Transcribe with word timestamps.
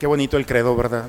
Qué 0.00 0.06
bonito 0.06 0.36
el 0.36 0.46
credo, 0.46 0.76
¿verdad? 0.76 1.06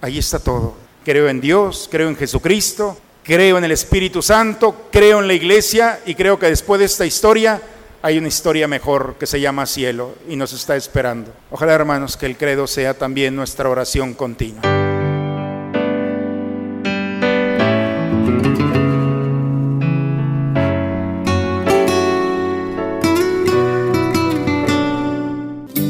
Ahí 0.00 0.16
está 0.16 0.38
todo. 0.38 0.74
Creo 1.04 1.28
en 1.28 1.38
Dios, 1.38 1.86
creo 1.92 2.08
en 2.08 2.16
Jesucristo, 2.16 2.96
creo 3.22 3.58
en 3.58 3.64
el 3.64 3.72
Espíritu 3.72 4.22
Santo, 4.22 4.88
creo 4.90 5.20
en 5.20 5.26
la 5.26 5.34
iglesia 5.34 6.00
y 6.06 6.14
creo 6.14 6.38
que 6.38 6.46
después 6.46 6.78
de 6.78 6.86
esta 6.86 7.04
historia 7.04 7.60
hay 8.00 8.16
una 8.16 8.28
historia 8.28 8.66
mejor 8.66 9.16
que 9.20 9.26
se 9.26 9.38
llama 9.38 9.66
cielo 9.66 10.14
y 10.30 10.36
nos 10.36 10.54
está 10.54 10.76
esperando. 10.76 11.30
Ojalá, 11.50 11.74
hermanos, 11.74 12.16
que 12.16 12.24
el 12.24 12.38
credo 12.38 12.66
sea 12.66 12.94
también 12.94 13.36
nuestra 13.36 13.68
oración 13.68 14.14
continua. 14.14 14.62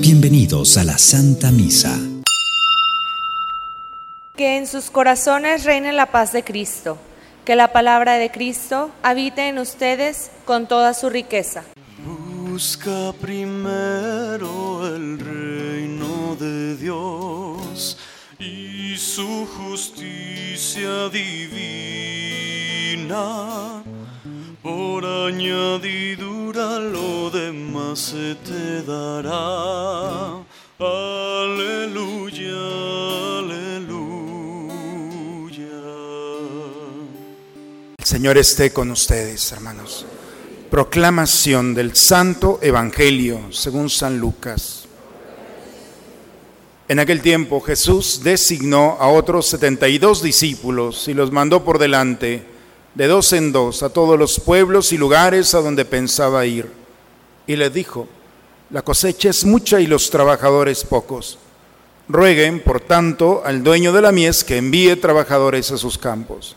Bienvenidos 0.00 0.76
a 0.76 0.82
la 0.82 0.98
Santa 0.98 1.52
Misa. 1.52 2.11
Que 4.42 4.56
en 4.56 4.66
sus 4.66 4.90
corazones 4.90 5.62
reine 5.62 5.92
la 5.92 6.06
paz 6.06 6.32
de 6.32 6.42
Cristo. 6.42 6.98
Que 7.44 7.54
la 7.54 7.72
palabra 7.72 8.14
de 8.14 8.32
Cristo 8.32 8.90
habite 9.00 9.46
en 9.46 9.60
ustedes 9.60 10.32
con 10.44 10.66
toda 10.66 10.94
su 10.94 11.08
riqueza. 11.10 11.62
Busca 12.04 13.12
primero 13.20 14.84
el 14.84 15.20
reino 15.20 16.34
de 16.34 16.76
Dios 16.76 17.96
y 18.40 18.96
su 18.96 19.46
justicia 19.46 21.08
divina. 21.08 21.44
Por 24.60 25.04
añadidura 25.06 26.80
lo 26.80 27.30
demás 27.30 27.96
se 28.00 28.34
te 28.34 28.82
dará. 28.82 30.42
Aleluya, 30.80 32.58
Señor 38.12 38.36
esté 38.36 38.74
con 38.74 38.90
ustedes, 38.90 39.52
hermanos. 39.52 40.04
Proclamación 40.70 41.72
del 41.72 41.96
Santo 41.96 42.58
Evangelio 42.60 43.40
según 43.50 43.88
San 43.88 44.18
Lucas. 44.18 44.84
En 46.88 46.98
aquel 46.98 47.22
tiempo 47.22 47.62
Jesús 47.62 48.20
designó 48.22 48.98
a 49.00 49.08
otros 49.08 49.46
setenta 49.46 49.88
y 49.88 49.96
dos 49.96 50.22
discípulos 50.22 51.08
y 51.08 51.14
los 51.14 51.32
mandó 51.32 51.64
por 51.64 51.78
delante, 51.78 52.42
de 52.94 53.06
dos 53.06 53.32
en 53.32 53.50
dos, 53.50 53.82
a 53.82 53.88
todos 53.88 54.18
los 54.18 54.38
pueblos 54.38 54.92
y 54.92 54.98
lugares 54.98 55.54
a 55.54 55.62
donde 55.62 55.86
pensaba 55.86 56.44
ir. 56.44 56.70
Y 57.46 57.56
les 57.56 57.72
dijo, 57.72 58.08
la 58.68 58.82
cosecha 58.82 59.30
es 59.30 59.46
mucha 59.46 59.80
y 59.80 59.86
los 59.86 60.10
trabajadores 60.10 60.84
pocos. 60.84 61.38
Rueguen, 62.10 62.60
por 62.60 62.82
tanto, 62.82 63.40
al 63.42 63.62
dueño 63.62 63.90
de 63.90 64.02
la 64.02 64.12
mies 64.12 64.44
que 64.44 64.58
envíe 64.58 64.96
trabajadores 64.96 65.72
a 65.72 65.78
sus 65.78 65.96
campos. 65.96 66.56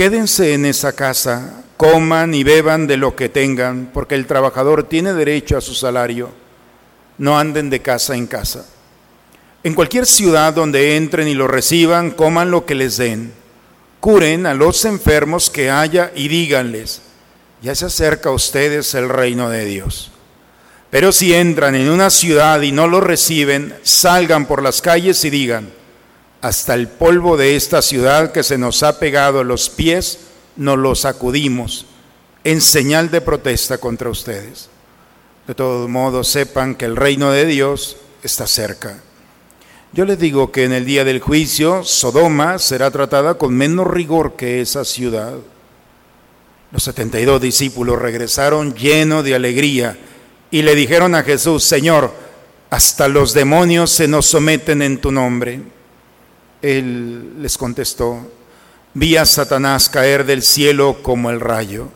Quédense 0.00 0.54
en 0.54 0.64
esa 0.64 0.94
casa, 0.94 1.62
coman 1.76 2.32
y 2.32 2.42
beban 2.42 2.86
de 2.86 2.96
lo 2.96 3.14
que 3.14 3.28
tengan, 3.28 3.90
porque 3.92 4.14
el 4.14 4.26
trabajador 4.26 4.84
tiene 4.84 5.12
derecho 5.12 5.58
a 5.58 5.60
su 5.60 5.74
salario. 5.74 6.30
No 7.18 7.38
anden 7.38 7.68
de 7.68 7.82
casa 7.82 8.16
en 8.16 8.26
casa. 8.26 8.64
En 9.62 9.74
cualquier 9.74 10.06
ciudad 10.06 10.54
donde 10.54 10.96
entren 10.96 11.28
y 11.28 11.34
lo 11.34 11.46
reciban, 11.48 12.12
coman 12.12 12.50
lo 12.50 12.64
que 12.64 12.74
les 12.74 12.96
den. 12.96 13.34
Curen 14.00 14.46
a 14.46 14.54
los 14.54 14.86
enfermos 14.86 15.50
que 15.50 15.70
haya 15.70 16.12
y 16.16 16.28
díganles, 16.28 17.02
ya 17.60 17.74
se 17.74 17.84
acerca 17.84 18.30
a 18.30 18.32
ustedes 18.32 18.94
el 18.94 19.10
reino 19.10 19.50
de 19.50 19.66
Dios. 19.66 20.12
Pero 20.88 21.12
si 21.12 21.34
entran 21.34 21.74
en 21.74 21.90
una 21.90 22.08
ciudad 22.08 22.62
y 22.62 22.72
no 22.72 22.88
lo 22.88 23.02
reciben, 23.02 23.74
salgan 23.82 24.46
por 24.46 24.62
las 24.62 24.80
calles 24.80 25.22
y 25.26 25.28
digan, 25.28 25.70
hasta 26.40 26.74
el 26.74 26.88
polvo 26.88 27.36
de 27.36 27.56
esta 27.56 27.82
ciudad 27.82 28.32
que 28.32 28.42
se 28.42 28.58
nos 28.58 28.82
ha 28.82 28.98
pegado 28.98 29.40
a 29.40 29.44
los 29.44 29.68
pies, 29.68 30.20
nos 30.56 30.78
lo 30.78 30.94
sacudimos 30.94 31.86
en 32.44 32.60
señal 32.60 33.10
de 33.10 33.20
protesta 33.20 33.78
contra 33.78 34.08
ustedes. 34.08 34.68
De 35.46 35.54
todos 35.54 35.88
modos, 35.88 36.28
sepan 36.28 36.74
que 36.74 36.86
el 36.86 36.96
reino 36.96 37.30
de 37.30 37.44
Dios 37.44 37.96
está 38.22 38.46
cerca. 38.46 39.02
Yo 39.92 40.04
les 40.04 40.18
digo 40.18 40.52
que 40.52 40.64
en 40.64 40.72
el 40.72 40.84
día 40.84 41.04
del 41.04 41.20
juicio, 41.20 41.82
Sodoma 41.82 42.58
será 42.58 42.90
tratada 42.90 43.34
con 43.34 43.54
menos 43.54 43.86
rigor 43.88 44.36
que 44.36 44.60
esa 44.60 44.84
ciudad. 44.84 45.34
Los 46.70 46.84
72 46.84 47.40
discípulos 47.40 47.98
regresaron 47.98 48.74
llenos 48.74 49.24
de 49.24 49.34
alegría 49.34 49.98
y 50.50 50.62
le 50.62 50.76
dijeron 50.76 51.16
a 51.16 51.24
Jesús, 51.24 51.64
Señor, 51.64 52.14
hasta 52.70 53.08
los 53.08 53.34
demonios 53.34 53.90
se 53.90 54.06
nos 54.06 54.26
someten 54.26 54.80
en 54.82 55.00
tu 55.00 55.10
nombre. 55.10 55.60
Él 56.62 57.42
les 57.42 57.56
contestó, 57.56 58.30
vi 58.94 59.16
a 59.16 59.24
Satanás 59.24 59.88
caer 59.88 60.24
del 60.24 60.42
cielo 60.42 61.02
como 61.02 61.30
el 61.30 61.40
rayo. 61.40 61.88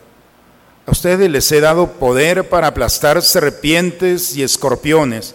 A 0.87 0.91
ustedes 0.91 1.31
les 1.31 1.51
he 1.53 1.61
dado 1.61 1.93
poder 1.93 2.49
para 2.49 2.69
aplastar 2.69 3.23
serpientes 3.23 4.37
y 4.37 4.43
escorpiones 4.43 5.35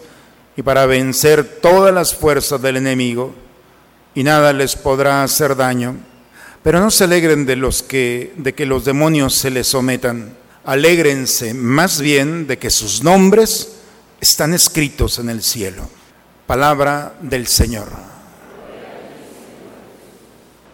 y 0.56 0.62
para 0.62 0.86
vencer 0.86 1.44
todas 1.62 1.94
las 1.94 2.14
fuerzas 2.14 2.62
del 2.62 2.78
enemigo, 2.78 3.34
y 4.14 4.24
nada 4.24 4.54
les 4.54 4.76
podrá 4.76 5.24
hacer 5.24 5.56
daño. 5.56 5.96
Pero 6.62 6.80
no 6.82 6.92
se 6.92 7.06
alegren 7.06 7.46
de 7.46 7.56
los 7.56 7.82
que 7.82 8.34
de 8.36 8.54
que 8.54 8.66
los 8.66 8.84
demonios 8.84 9.34
se 9.34 9.50
les 9.50 9.68
sometan. 9.68 10.36
Alégrense 10.66 11.54
más 11.54 12.02
bien 12.02 12.46
de 12.46 12.58
que 12.58 12.70
sus 12.70 13.02
nombres 13.02 13.78
están 14.20 14.54
escritos 14.54 15.20
en 15.20 15.30
el 15.30 15.42
cielo. 15.42 15.88
Palabra 16.46 17.14
del 17.22 17.48
Señor. 17.48 18.19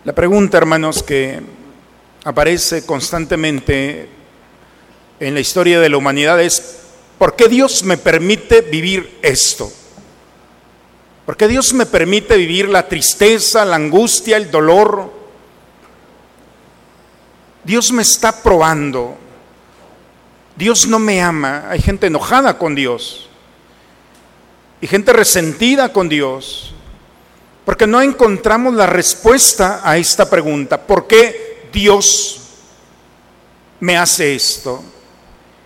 La 0.06 0.14
pregunta, 0.14 0.60
hermanos, 0.60 1.02
que 1.02 1.42
aparece 2.26 2.86
constantemente 2.86 4.08
en 5.20 5.34
la 5.34 5.40
historia 5.40 5.80
de 5.80 5.90
la 5.90 5.98
humanidad 5.98 6.40
es, 6.40 6.82
¿por 7.18 7.36
qué 7.36 7.48
Dios 7.48 7.82
me 7.82 7.98
permite 7.98 8.62
vivir 8.62 9.18
esto? 9.24 9.74
¿Por 11.26 11.36
qué 11.36 11.48
Dios 11.48 11.74
me 11.74 11.88
permite 11.88 12.38
vivir 12.38 12.70
la 12.70 12.88
tristeza, 12.88 13.66
la 13.66 13.78
angustia, 13.78 14.38
el 14.38 14.52
dolor? 14.52 15.12
Dios 17.64 17.92
me 17.92 18.04
está 18.04 18.44
probando. 18.44 19.18
Dios 20.56 20.86
no 20.86 21.00
me 21.00 21.20
ama. 21.20 21.66
Hay 21.68 21.82
gente 21.82 22.06
enojada 22.06 22.60
con 22.60 22.76
Dios. 22.76 23.28
Y 24.82 24.86
gente 24.86 25.14
resentida 25.14 25.92
con 25.92 26.10
Dios. 26.10 26.75
Porque 27.66 27.88
no 27.88 28.00
encontramos 28.02 28.76
la 28.76 28.86
respuesta 28.86 29.82
a 29.84 29.98
esta 29.98 30.30
pregunta. 30.30 30.80
¿Por 30.80 31.08
qué 31.08 31.68
Dios 31.74 32.40
me 33.80 33.98
hace 33.98 34.36
esto? 34.36 34.84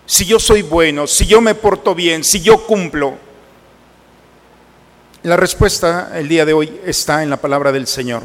Si 0.06 0.26
yo 0.26 0.40
soy 0.40 0.62
bueno, 0.62 1.06
si 1.06 1.28
yo 1.28 1.42
me 1.42 1.56
porto 1.56 1.94
bien, 1.94 2.24
si 2.24 2.40
yo 2.40 2.66
cumplo. 2.66 3.16
La 5.24 5.36
respuesta 5.36 6.18
el 6.18 6.30
día 6.30 6.46
de 6.46 6.54
hoy 6.54 6.80
está 6.86 7.22
en 7.22 7.30
la 7.30 7.38
palabra 7.38 7.74
del 7.74 7.86
Señor. 7.86 8.24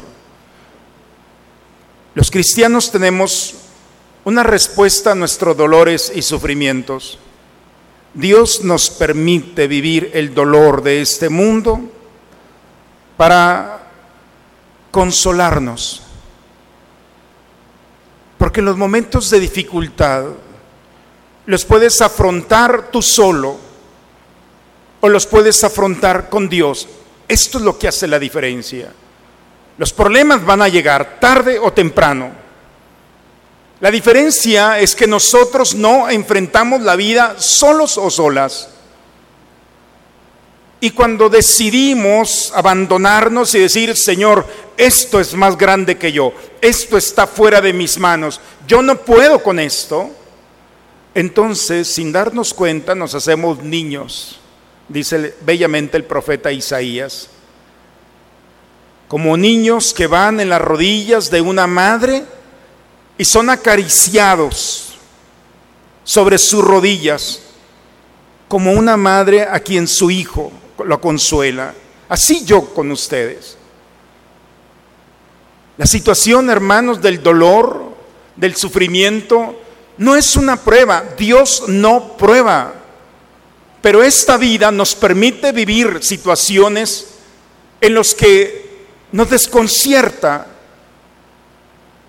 Los 2.15 2.31
cristianos 2.31 2.89
tenemos 2.89 3.55
una 4.23 4.41
respuesta 4.41 5.11
a 5.11 5.15
nuestros 5.15 5.57
dolores 5.57 6.11
y 6.15 6.21
sufrimientos. 6.21 7.19
Dios 8.13 8.63
nos 8.63 8.89
permite 8.89 9.67
vivir 9.67 10.11
el 10.13 10.33
dolor 10.33 10.81
de 10.81 11.01
este 11.01 11.27
mundo 11.27 11.91
para 13.17 13.79
consolarnos. 14.91 16.01
Porque 18.37 18.59
en 18.59 18.65
los 18.65 18.77
momentos 18.77 19.29
de 19.29 19.39
dificultad 19.39 20.25
los 21.45 21.65
puedes 21.65 22.01
afrontar 22.01 22.91
tú 22.91 23.01
solo 23.01 23.57
o 25.01 25.09
los 25.09 25.25
puedes 25.25 25.63
afrontar 25.63 26.29
con 26.29 26.49
Dios. 26.49 26.87
Esto 27.27 27.57
es 27.57 27.63
lo 27.63 27.77
que 27.77 27.87
hace 27.87 28.07
la 28.07 28.19
diferencia. 28.19 28.91
Los 29.77 29.93
problemas 29.93 30.43
van 30.45 30.61
a 30.61 30.67
llegar 30.67 31.19
tarde 31.19 31.59
o 31.59 31.73
temprano. 31.73 32.31
La 33.81 33.91
diferencia 33.91 34.79
es 34.79 34.95
que 34.95 35.05
nosotros 35.05 35.75
no 35.75 36.09
enfrentamos 36.09 36.81
la 36.81 36.95
vida 36.95 37.35
solos 37.37 37.97
o 37.97 38.09
solas. 38.09 38.69
Y 40.85 40.91
cuando 40.91 41.29
decidimos 41.29 42.53
abandonarnos 42.53 43.55
y 43.55 43.59
decir, 43.59 43.97
Señor, 43.97 44.45
esto 44.77 45.19
es 45.19 45.33
más 45.33 45.57
grande 45.57 45.97
que 45.97 46.11
yo, 46.11 46.31
esto 46.61 46.95
está 46.95 47.25
fuera 47.25 47.59
de 47.59 47.73
mis 47.73 47.97
manos, 47.97 48.39
yo 48.67 48.83
no 48.83 48.95
puedo 49.01 49.41
con 49.41 49.57
esto, 49.57 50.11
entonces, 51.15 51.87
sin 51.87 52.11
darnos 52.11 52.53
cuenta, 52.53 52.93
nos 52.93 53.15
hacemos 53.15 53.63
niños, 53.63 54.39
dice 54.87 55.33
bellamente 55.41 55.97
el 55.97 56.03
profeta 56.03 56.51
Isaías, 56.51 57.31
como 59.07 59.35
niños 59.37 59.91
que 59.91 60.05
van 60.05 60.39
en 60.39 60.49
las 60.49 60.61
rodillas 60.61 61.31
de 61.31 61.41
una 61.41 61.65
madre 61.65 62.25
y 63.17 63.25
son 63.25 63.49
acariciados 63.49 64.99
sobre 66.03 66.37
sus 66.37 66.63
rodillas, 66.63 67.41
como 68.47 68.73
una 68.73 68.97
madre 68.97 69.47
a 69.49 69.59
quien 69.59 69.87
su 69.87 70.11
hijo 70.11 70.51
lo 70.83 70.99
consuela. 70.99 71.73
Así 72.09 72.45
yo 72.45 72.73
con 72.73 72.91
ustedes. 72.91 73.57
La 75.77 75.85
situación, 75.85 76.49
hermanos, 76.49 77.01
del 77.01 77.21
dolor, 77.21 77.95
del 78.35 78.55
sufrimiento, 78.55 79.59
no 79.97 80.15
es 80.15 80.35
una 80.35 80.57
prueba. 80.57 81.03
Dios 81.17 81.63
no 81.67 82.17
prueba. 82.17 82.73
Pero 83.81 84.03
esta 84.03 84.37
vida 84.37 84.71
nos 84.71 84.95
permite 84.95 85.51
vivir 85.51 85.99
situaciones 86.01 87.07
en 87.81 87.93
las 87.93 88.13
que 88.13 88.85
nos 89.11 89.29
desconcierta. 89.29 90.47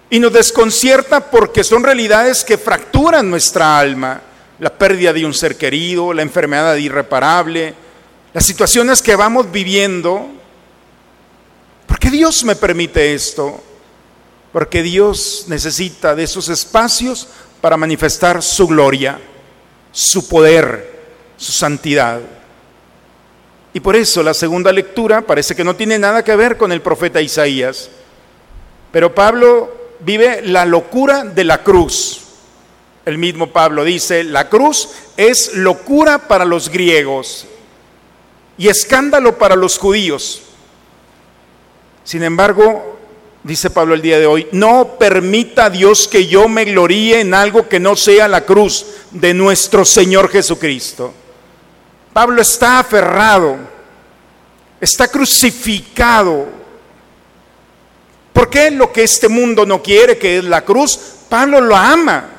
Y 0.09 0.21
nos 0.21 0.33
desconcierta 0.33 1.31
porque 1.31 1.65
son 1.65 1.83
realidades 1.83 2.45
que 2.45 2.59
fracturan 2.59 3.29
nuestra 3.29 3.79
alma. 3.79 4.21
La 4.61 4.71
pérdida 4.71 5.13
de 5.13 5.27
un 5.27 5.35
ser 5.35 5.57
querido, 5.57 6.15
la 6.15 6.23
enfermedad 6.23 6.77
irreparable, 6.77 7.75
las 8.37 8.45
situaciones 8.45 9.01
que 9.01 9.17
vamos 9.17 9.51
viviendo. 9.51 10.29
¿Por 11.87 11.99
qué 11.99 12.11
Dios 12.11 12.45
me 12.45 12.55
permite 12.55 13.15
esto? 13.15 13.63
Porque 14.53 14.83
Dios 14.83 15.47
necesita 15.49 16.15
de 16.15 16.25
esos 16.25 16.51
espacios 16.51 17.29
para 17.63 17.79
manifestar 17.79 18.43
su 18.43 18.67
gloria, 18.67 19.19
su 19.91 20.29
poder, 20.29 21.01
su 21.39 21.51
santidad. 21.51 22.21
Y 23.73 23.81
por 23.81 23.97
eso 23.97 24.23
la 24.23 24.35
segunda 24.35 24.71
lectura 24.71 25.23
parece 25.23 25.57
que 25.57 25.65
no 25.65 25.75
tiene 25.75 25.99
nada 25.99 26.23
que 26.23 26.37
ver 26.37 26.59
con 26.59 26.73
el 26.73 26.83
profeta 26.83 27.23
Isaías. 27.23 27.89
Pero 28.93 29.15
Pablo 29.15 29.95
vive 30.01 30.43
la 30.43 30.67
locura 30.67 31.25
de 31.25 31.45
la 31.45 31.63
cruz. 31.63 32.21
El 33.07 33.17
mismo 33.17 33.51
Pablo 33.51 33.83
dice, 33.83 34.25
la 34.25 34.51
cruz 34.51 34.91
es 35.17 35.55
locura 35.55 36.29
para 36.29 36.45
los 36.45 36.69
griegos, 36.69 37.47
y 38.59 38.69
escándalo 38.69 39.39
para 39.39 39.57
los 39.57 39.79
judíos. 39.79 40.43
Sin 42.05 42.23
embargo, 42.23 42.99
dice 43.43 43.71
Pablo 43.71 43.95
el 43.95 44.03
día 44.03 44.19
de 44.19 44.27
hoy, 44.27 44.49
no 44.53 44.97
permita 44.99 45.71
Dios 45.71 46.09
que 46.09 46.27
yo 46.27 46.49
me 46.49 46.65
gloríe 46.65 47.21
en 47.21 47.35
algo 47.35 47.69
que 47.69 47.81
no 47.81 47.97
sea 47.97 48.29
la 48.29 48.45
cruz 48.45 48.87
de 49.11 49.35
nuestro 49.35 49.85
Señor 49.85 50.29
Jesucristo. 50.29 51.13
Pablo 52.13 52.41
está 52.41 52.79
aferrado, 52.79 53.57
está 54.81 55.09
crucificado. 55.09 56.47
¿Por 58.33 58.51
qué 58.51 58.71
lo 58.71 58.93
que 58.93 59.03
este 59.03 59.29
mundo 59.29 59.67
no 59.67 59.83
quiere, 59.83 60.17
que 60.17 60.39
es 60.39 60.45
la 60.45 60.65
cruz? 60.65 60.99
Pablo 61.29 61.61
lo 61.61 61.77
ama. 61.77 62.31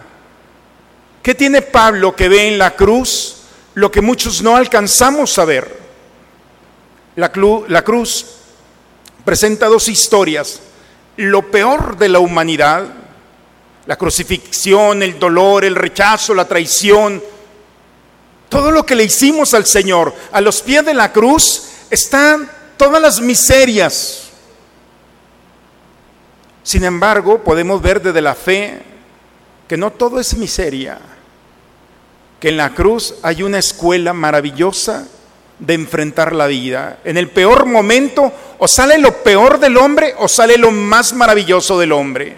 ¿Qué 1.21 1.35
tiene 1.35 1.61
Pablo 1.61 2.15
que 2.15 2.29
ve 2.29 2.47
en 2.47 2.57
la 2.57 2.75
cruz 2.75 3.43
lo 3.73 3.91
que 3.91 4.01
muchos 4.01 4.41
no 4.41 4.55
alcanzamos 4.55 5.37
a 5.37 5.45
ver? 5.45 5.86
La, 7.17 7.31
cruz 7.31 8.25
presenta 9.25 9.65
dos 9.65 9.89
historias. 9.89 10.59
Lo 11.15 11.49
peor 11.49 11.97
de 11.97 12.09
la 12.09 12.19
humanidad, 12.19 12.85
la 13.87 13.95
crucifixión, 13.95 15.01
el 15.01 15.17
dolor, 15.17 15.65
el 15.65 15.73
rechazo, 15.73 16.35
la 16.35 16.47
traición, 16.47 17.23
todo 18.49 18.69
lo 18.69 18.85
que 18.85 18.93
le 18.93 19.05
hicimos 19.05 19.55
al 19.55 19.65
Señor. 19.65 20.13
A 20.31 20.41
los 20.41 20.61
pies 20.61 20.85
de 20.85 20.93
la 20.93 21.11
cruz 21.11 21.63
están 21.89 22.47
todas 22.77 23.01
las 23.01 23.19
miserias. 23.19 24.29
Sin 26.61 26.83
embargo, 26.83 27.43
podemos 27.43 27.81
ver 27.81 27.99
desde 27.99 28.21
la 28.21 28.35
fe 28.35 28.79
que 29.67 29.75
no 29.75 29.91
todo 29.91 30.19
es 30.19 30.37
miseria, 30.37 30.99
que 32.39 32.49
en 32.49 32.57
la 32.57 32.75
cruz 32.75 33.15
hay 33.23 33.41
una 33.41 33.57
escuela 33.57 34.13
maravillosa 34.13 35.07
de 35.59 35.73
enfrentar 35.73 36.33
la 36.33 36.47
vida. 36.47 36.99
En 37.03 37.17
el 37.17 37.29
peor 37.29 37.65
momento 37.65 38.31
o 38.59 38.67
sale 38.67 38.97
lo 38.97 39.23
peor 39.23 39.59
del 39.59 39.77
hombre 39.77 40.13
o 40.17 40.27
sale 40.27 40.57
lo 40.57 40.71
más 40.71 41.13
maravilloso 41.13 41.79
del 41.79 41.91
hombre. 41.91 42.35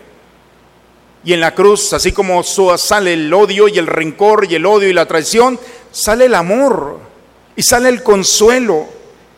Y 1.24 1.34
en 1.34 1.42
la 1.42 1.54
cruz, 1.54 1.92
así 1.94 2.12
como 2.12 2.44
sale 2.44 3.14
el 3.14 3.34
odio 3.34 3.68
y 3.68 3.78
el 3.78 3.88
rencor 3.88 4.48
y 4.50 4.56
el 4.56 4.66
odio 4.66 4.88
y 4.88 4.94
la 4.94 5.06
traición, 5.06 5.60
sale 5.92 6.26
el 6.26 6.36
amor 6.36 7.00
y 7.56 7.64
sale 7.64 7.90
el 7.90 8.04
consuelo 8.04 8.88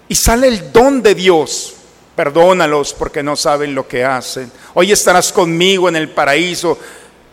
y 0.07 0.15
sale 0.15 0.47
el 0.47 0.71
don 0.71 1.01
de 1.01 1.15
Dios. 1.15 1.75
Perdónalos 2.15 2.93
porque 2.93 3.23
no 3.23 3.35
saben 3.35 3.73
lo 3.73 3.87
que 3.87 4.03
hacen. 4.03 4.51
Hoy 4.75 4.91
estarás 4.91 5.33
conmigo 5.33 5.89
en 5.89 5.95
el 5.95 6.09
paraíso. 6.09 6.77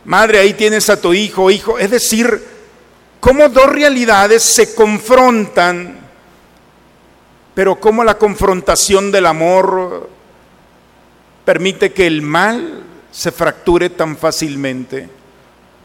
Madre, 0.07 0.39
ahí 0.39 0.55
tienes 0.55 0.89
a 0.89 0.99
tu 0.99 1.13
hijo, 1.13 1.51
hijo. 1.51 1.79
Es 1.79 1.91
decir, 1.91 2.43
cómo 3.21 3.51
dos 3.51 3.67
realidades 3.67 4.43
se 4.43 4.75
confrontan 4.75 6.08
pero 7.59 7.81
cómo 7.81 8.05
la 8.05 8.17
confrontación 8.17 9.11
del 9.11 9.27
amor 9.27 10.09
permite 11.45 11.93
que 11.93 12.07
el 12.07 12.23
mal 12.23 12.85
se 13.11 13.33
fracture 13.33 13.91
tan 13.91 14.17
fácilmente. 14.17 15.09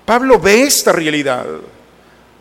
Pablo 0.05 0.39
ve 0.39 0.61
esta 0.61 0.91
realidad. 0.91 1.47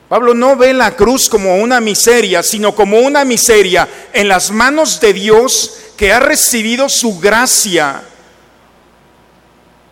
Pablo 0.06 0.34
no 0.34 0.54
ve 0.54 0.74
la 0.74 0.94
cruz 0.94 1.30
como 1.30 1.56
una 1.56 1.80
miseria, 1.80 2.42
sino 2.42 2.74
como 2.74 2.98
una 2.98 3.24
miseria 3.24 3.88
en 4.12 4.28
las 4.28 4.50
manos 4.50 5.00
de 5.00 5.14
Dios 5.14 5.78
que 5.96 6.12
ha 6.12 6.20
recibido 6.20 6.90
su 6.90 7.18
gracia. 7.18 8.02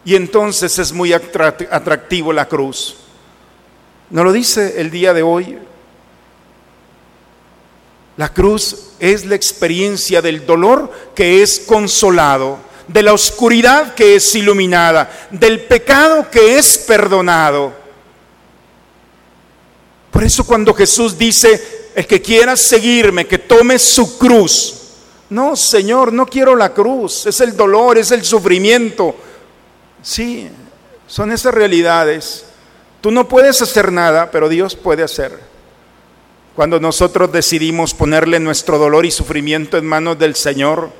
Y 0.04 0.16
entonces 0.16 0.78
es 0.78 0.92
muy 0.92 1.14
atractivo 1.14 2.34
la 2.34 2.46
cruz. 2.46 2.98
¿No 4.10 4.22
lo 4.22 4.32
dice 4.32 4.82
el 4.82 4.90
día 4.90 5.14
de 5.14 5.22
hoy? 5.22 5.56
La 8.16 8.32
cruz 8.32 8.90
es 8.98 9.24
la 9.24 9.34
experiencia 9.34 10.20
del 10.20 10.44
dolor 10.44 10.90
que 11.14 11.42
es 11.42 11.60
consolado, 11.60 12.58
de 12.86 13.02
la 13.02 13.12
oscuridad 13.12 13.94
que 13.94 14.16
es 14.16 14.34
iluminada, 14.34 15.28
del 15.30 15.60
pecado 15.60 16.30
que 16.30 16.58
es 16.58 16.78
perdonado. 16.78 17.72
Por 20.10 20.24
eso 20.24 20.44
cuando 20.44 20.74
Jesús 20.74 21.16
dice, 21.16 21.90
el 21.94 22.06
que 22.06 22.20
quiera 22.20 22.56
seguirme, 22.56 23.26
que 23.26 23.38
tome 23.38 23.78
su 23.78 24.18
cruz. 24.18 24.74
No, 25.30 25.54
Señor, 25.54 26.12
no 26.12 26.26
quiero 26.26 26.56
la 26.56 26.74
cruz, 26.74 27.26
es 27.26 27.40
el 27.40 27.56
dolor, 27.56 27.96
es 27.98 28.10
el 28.10 28.24
sufrimiento. 28.24 29.14
Sí, 30.02 30.48
son 31.06 31.30
esas 31.30 31.54
realidades. 31.54 32.44
Tú 33.00 33.10
no 33.10 33.28
puedes 33.28 33.62
hacer 33.62 33.92
nada, 33.92 34.30
pero 34.30 34.48
Dios 34.48 34.74
puede 34.74 35.02
hacer. 35.02 35.49
Cuando 36.60 36.78
nosotros 36.78 37.32
decidimos 37.32 37.94
ponerle 37.94 38.38
nuestro 38.38 38.76
dolor 38.76 39.06
y 39.06 39.10
sufrimiento 39.10 39.78
en 39.78 39.86
manos 39.86 40.18
del 40.18 40.34
Señor, 40.36 40.90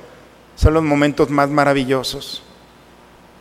son 0.57 0.73
los 0.73 0.83
momentos 0.83 1.29
más 1.29 1.51
maravillosos. 1.51 2.43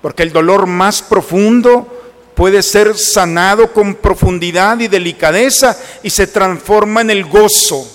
Porque 0.01 0.23
el 0.23 0.33
dolor 0.33 0.65
más 0.65 1.01
profundo 1.01 1.87
puede 2.35 2.61
ser 2.61 2.97
sanado 2.97 3.71
con 3.71 3.95
profundidad 3.95 4.77
y 4.81 4.89
delicadeza 4.89 5.79
y 6.03 6.09
se 6.09 6.27
transforma 6.27 6.99
en 6.99 7.11
el 7.11 7.23
gozo. 7.23 7.89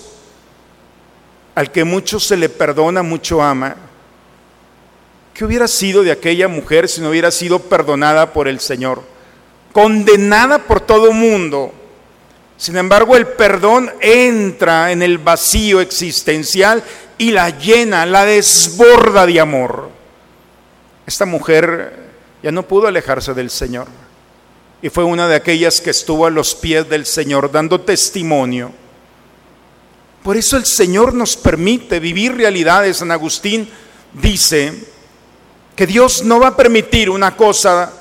Al 1.53 1.71
que 1.71 1.83
mucho 1.83 2.19
se 2.19 2.35
le 2.35 2.49
perdona, 2.49 3.03
mucho 3.03 3.43
ama. 3.43 3.75
¿Qué 5.35 5.45
hubiera 5.45 5.67
sido 5.67 6.01
de 6.01 6.11
aquella 6.11 6.47
mujer 6.47 6.89
si 6.89 6.99
no 6.99 7.11
hubiera 7.11 7.29
sido 7.29 7.59
perdonada 7.59 8.33
por 8.33 8.47
el 8.47 8.59
Señor? 8.59 9.03
Condenada 9.71 10.57
por 10.57 10.81
todo 10.81 11.13
mundo 11.13 11.71
sin 12.57 12.77
embargo, 12.77 13.17
el 13.17 13.27
perdón 13.27 13.91
entra 13.99 14.91
en 14.91 15.01
el 15.01 15.17
vacío 15.17 15.81
existencial 15.81 16.83
y 17.17 17.31
la 17.31 17.49
llena, 17.49 18.05
la 18.05 18.25
desborda 18.25 19.25
de 19.25 19.39
amor. 19.39 19.89
Esta 21.05 21.25
mujer 21.25 22.05
ya 22.41 22.51
no 22.51 22.63
pudo 22.63 22.87
alejarse 22.87 23.33
del 23.33 23.49
Señor 23.49 23.87
y 24.81 24.89
fue 24.89 25.03
una 25.03 25.27
de 25.27 25.35
aquellas 25.35 25.81
que 25.81 25.89
estuvo 25.89 26.25
a 26.25 26.29
los 26.29 26.55
pies 26.55 26.87
del 26.87 27.05
Señor 27.05 27.51
dando 27.51 27.81
testimonio. 27.81 28.71
Por 30.23 30.37
eso 30.37 30.57
el 30.57 30.65
Señor 30.65 31.13
nos 31.13 31.35
permite 31.35 31.99
vivir 31.99 32.35
realidades. 32.35 32.97
San 32.97 33.11
Agustín 33.11 33.69
dice 34.13 34.73
que 35.75 35.85
Dios 35.85 36.23
no 36.23 36.39
va 36.39 36.49
a 36.49 36.55
permitir 36.55 37.09
una 37.09 37.35
cosa 37.35 37.91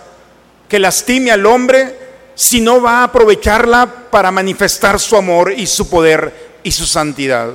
que 0.69 0.79
lastime 0.79 1.31
al 1.31 1.45
hombre 1.45 2.04
si 2.35 2.61
no 2.61 2.81
va 2.81 3.01
a 3.01 3.05
aprovecharla 3.05 4.09
para 4.11 4.31
manifestar 4.31 4.99
su 4.99 5.17
amor 5.17 5.53
y 5.57 5.67
su 5.67 5.89
poder 5.89 6.59
y 6.63 6.73
su 6.73 6.87
santidad. 6.87 7.51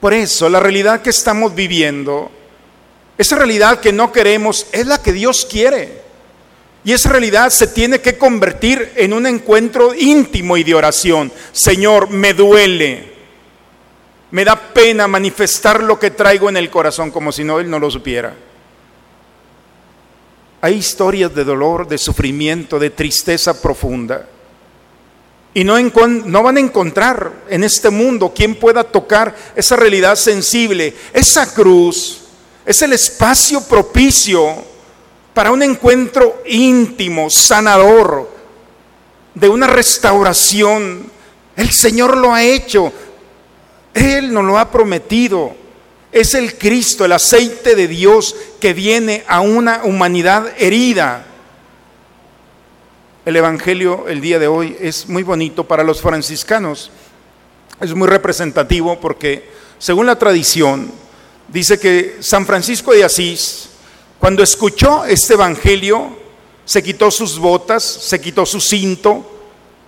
Por 0.00 0.14
eso 0.14 0.48
la 0.48 0.60
realidad 0.60 1.00
que 1.00 1.10
estamos 1.10 1.54
viviendo, 1.54 2.30
esa 3.16 3.36
realidad 3.36 3.80
que 3.80 3.92
no 3.92 4.12
queremos, 4.12 4.66
es 4.72 4.86
la 4.86 5.00
que 5.00 5.12
Dios 5.12 5.46
quiere. 5.48 6.02
Y 6.84 6.92
esa 6.92 7.10
realidad 7.10 7.50
se 7.50 7.68
tiene 7.68 8.00
que 8.00 8.18
convertir 8.18 8.92
en 8.96 9.12
un 9.12 9.26
encuentro 9.26 9.94
íntimo 9.94 10.56
y 10.56 10.64
de 10.64 10.74
oración. 10.74 11.32
Señor, 11.52 12.10
me 12.10 12.34
duele. 12.34 13.12
Me 14.32 14.44
da 14.44 14.56
pena 14.56 15.06
manifestar 15.06 15.82
lo 15.82 15.98
que 16.00 16.10
traigo 16.10 16.48
en 16.48 16.56
el 16.56 16.70
corazón 16.70 17.10
como 17.12 17.30
si 17.30 17.44
no 17.44 17.60
Él 17.60 17.70
no 17.70 17.78
lo 17.78 17.90
supiera. 17.90 18.34
Hay 20.64 20.74
historias 20.74 21.34
de 21.34 21.42
dolor, 21.42 21.88
de 21.88 21.98
sufrimiento, 21.98 22.78
de 22.78 22.90
tristeza 22.90 23.60
profunda. 23.60 24.28
Y 25.52 25.64
no, 25.64 25.76
no, 25.80 26.42
van 26.44 26.56
a 26.56 26.60
encontrar 26.60 27.32
en 27.48 27.64
este 27.64 27.90
mundo 27.90 28.32
quien 28.32 28.54
pueda 28.54 28.84
tocar 28.84 29.34
esa 29.56 29.74
realidad 29.74 30.14
sensible. 30.14 30.94
Esa 31.12 31.52
cruz 31.52 32.22
es 32.64 32.80
el 32.80 32.92
espacio 32.92 33.60
propicio 33.64 34.54
para 35.34 35.50
un 35.50 35.64
encuentro 35.64 36.40
íntimo, 36.46 37.28
sanador, 37.28 38.30
de 39.34 39.48
una 39.48 39.66
restauración. 39.66 41.10
El 41.56 41.72
Señor 41.72 42.16
lo 42.16 42.32
ha 42.32 42.44
hecho. 42.44 42.92
Él 43.92 44.32
nos 44.32 44.44
lo 44.44 44.56
ha 44.56 44.70
prometido. 44.70 45.56
Es 46.12 46.34
el 46.34 46.58
Cristo, 46.58 47.06
el 47.06 47.12
aceite 47.12 47.74
de 47.74 47.88
Dios 47.88 48.36
que 48.60 48.74
viene 48.74 49.24
a 49.26 49.40
una 49.40 49.80
humanidad 49.84 50.52
herida. 50.58 51.24
El 53.24 53.36
Evangelio 53.36 54.06
el 54.08 54.20
día 54.20 54.38
de 54.38 54.46
hoy 54.46 54.76
es 54.78 55.08
muy 55.08 55.22
bonito 55.22 55.64
para 55.64 55.82
los 55.82 56.02
franciscanos. 56.02 56.90
Es 57.80 57.94
muy 57.94 58.08
representativo 58.08 59.00
porque, 59.00 59.48
según 59.78 60.04
la 60.04 60.18
tradición, 60.18 60.92
dice 61.48 61.80
que 61.80 62.18
San 62.20 62.44
Francisco 62.44 62.92
de 62.92 63.04
Asís, 63.04 63.70
cuando 64.18 64.42
escuchó 64.42 65.06
este 65.06 65.32
Evangelio, 65.32 66.14
se 66.66 66.82
quitó 66.82 67.10
sus 67.10 67.38
botas, 67.38 67.82
se 67.82 68.20
quitó 68.20 68.44
su 68.44 68.60
cinto 68.60 69.24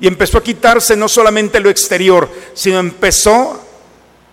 y 0.00 0.06
empezó 0.06 0.38
a 0.38 0.42
quitarse 0.42 0.96
no 0.96 1.06
solamente 1.06 1.60
lo 1.60 1.68
exterior, 1.68 2.30
sino 2.54 2.78
empezó 2.78 3.63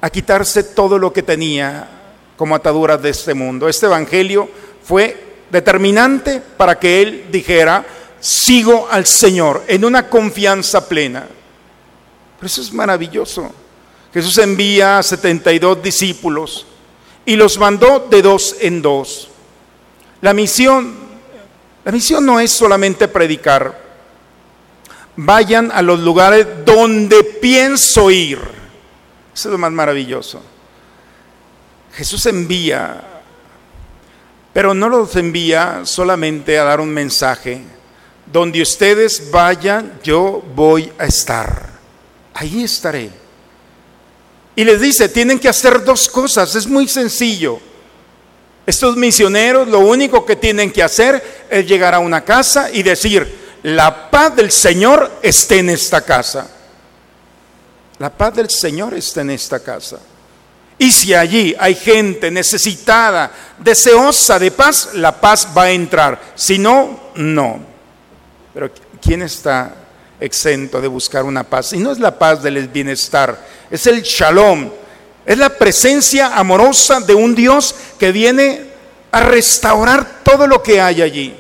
a 0.02 0.10
quitarse 0.10 0.64
todo 0.64 0.98
lo 0.98 1.14
que 1.14 1.24
tenía 1.24 1.88
como 2.36 2.56
ataduras 2.56 3.02
de 3.02 3.12
este 3.12 3.36
mundo. 3.36 3.70
Este 3.70 3.86
Evangelio 3.86 4.50
fue 4.84 5.32
determinante 5.52 6.42
para 6.58 6.80
que 6.80 7.02
él 7.02 7.26
dijera, 7.32 7.86
sigo 8.20 8.88
al 8.90 9.06
Señor 9.06 9.64
en 9.68 9.86
una 9.86 10.10
confianza 10.10 10.88
plena. 10.88 11.28
Pero 12.38 12.48
eso 12.48 12.62
es 12.62 12.74
maravilloso. 12.74 13.52
Jesús 14.12 14.38
envía 14.40 14.98
a 14.98 15.04
72 15.04 15.84
discípulos 15.84 16.66
y 17.26 17.36
los 17.36 17.58
mandó 17.60 18.08
de 18.10 18.22
dos 18.22 18.56
en 18.60 18.82
dos. 18.82 19.30
La 20.22 20.34
misión, 20.34 20.96
la 21.86 21.92
misión 21.92 22.26
no 22.26 22.40
es 22.40 22.52
solamente 22.52 23.08
predicar. 23.08 23.80
Vayan 25.16 25.72
a 25.72 25.82
los 25.82 26.00
lugares 26.00 26.48
donde 26.66 27.24
pienso 27.24 28.10
ir. 28.10 28.61
Eso 29.34 29.50
es 29.50 29.52
lo 29.52 29.58
más 29.58 29.72
maravilloso. 29.72 30.42
Jesús 31.94 32.26
envía, 32.26 33.02
pero 34.54 34.74
no 34.74 34.90
los 34.90 35.16
envía 35.16 35.82
solamente 35.84 36.58
a 36.58 36.64
dar 36.64 36.80
un 36.80 36.90
mensaje. 36.90 37.62
Donde 38.32 38.62
ustedes 38.62 39.30
vayan, 39.32 40.00
yo 40.04 40.44
voy 40.56 40.92
a 40.98 41.06
estar. 41.06 41.70
Ahí 42.34 42.64
estaré. 42.64 43.10
Y 44.56 44.64
les 44.64 44.80
dice, 44.80 45.10
tienen 45.10 45.40
que 45.40 45.50
hacer 45.50 45.84
dos 45.84 46.08
cosas, 46.10 46.56
es 46.56 46.68
muy 46.68 46.88
sencillo. 46.88 47.60
Estos 48.66 48.96
misioneros 48.96 49.68
lo 49.68 49.80
único 49.80 50.26
que 50.26 50.36
tienen 50.36 50.72
que 50.72 50.84
hacer 50.84 51.46
es 51.50 51.66
llegar 51.66 51.96
a 51.96 52.00
una 52.00 52.24
casa 52.24 52.70
y 52.72 52.84
decir, 52.84 53.42
la 53.64 54.10
paz 54.10 54.36
del 54.36 54.52
Señor 54.52 55.20
esté 55.22 55.60
en 55.60 55.70
esta 55.70 56.02
casa. 56.02 56.50
La 58.02 58.10
paz 58.10 58.34
del 58.34 58.50
Señor 58.50 58.96
está 58.96 59.22
en 59.22 59.30
esta 59.30 59.60
casa. 59.60 60.00
Y 60.80 60.92
si 60.92 61.14
allí 61.14 61.56
hay 61.60 61.76
gente 61.76 62.32
necesitada, 62.32 63.32
deseosa 63.60 64.40
de 64.40 64.50
paz, 64.50 64.96
la 64.96 65.22
paz 65.22 65.48
va 65.56 65.66
a 65.66 65.72
entrar. 65.72 66.20
Si 66.34 66.58
no, 66.58 67.00
no. 67.14 67.60
Pero 68.56 68.72
¿quién 69.00 69.22
está 69.22 69.76
exento 70.20 70.82
de 70.82 70.88
buscar 70.88 71.24
una 71.26 71.44
paz? 71.44 71.74
Y 71.74 71.78
no 71.78 71.92
es 71.92 72.00
la 72.00 72.18
paz 72.18 72.42
del 72.42 72.68
bienestar, 72.70 73.40
es 73.70 73.86
el 73.86 74.02
shalom. 74.02 74.72
Es 75.24 75.38
la 75.38 75.56
presencia 75.56 76.36
amorosa 76.36 77.02
de 77.02 77.14
un 77.14 77.36
Dios 77.36 77.76
que 78.00 78.12
viene 78.12 78.66
a 79.12 79.20
restaurar 79.20 80.24
todo 80.24 80.48
lo 80.48 80.64
que 80.64 80.82
hay 80.82 81.04
allí. 81.04 81.36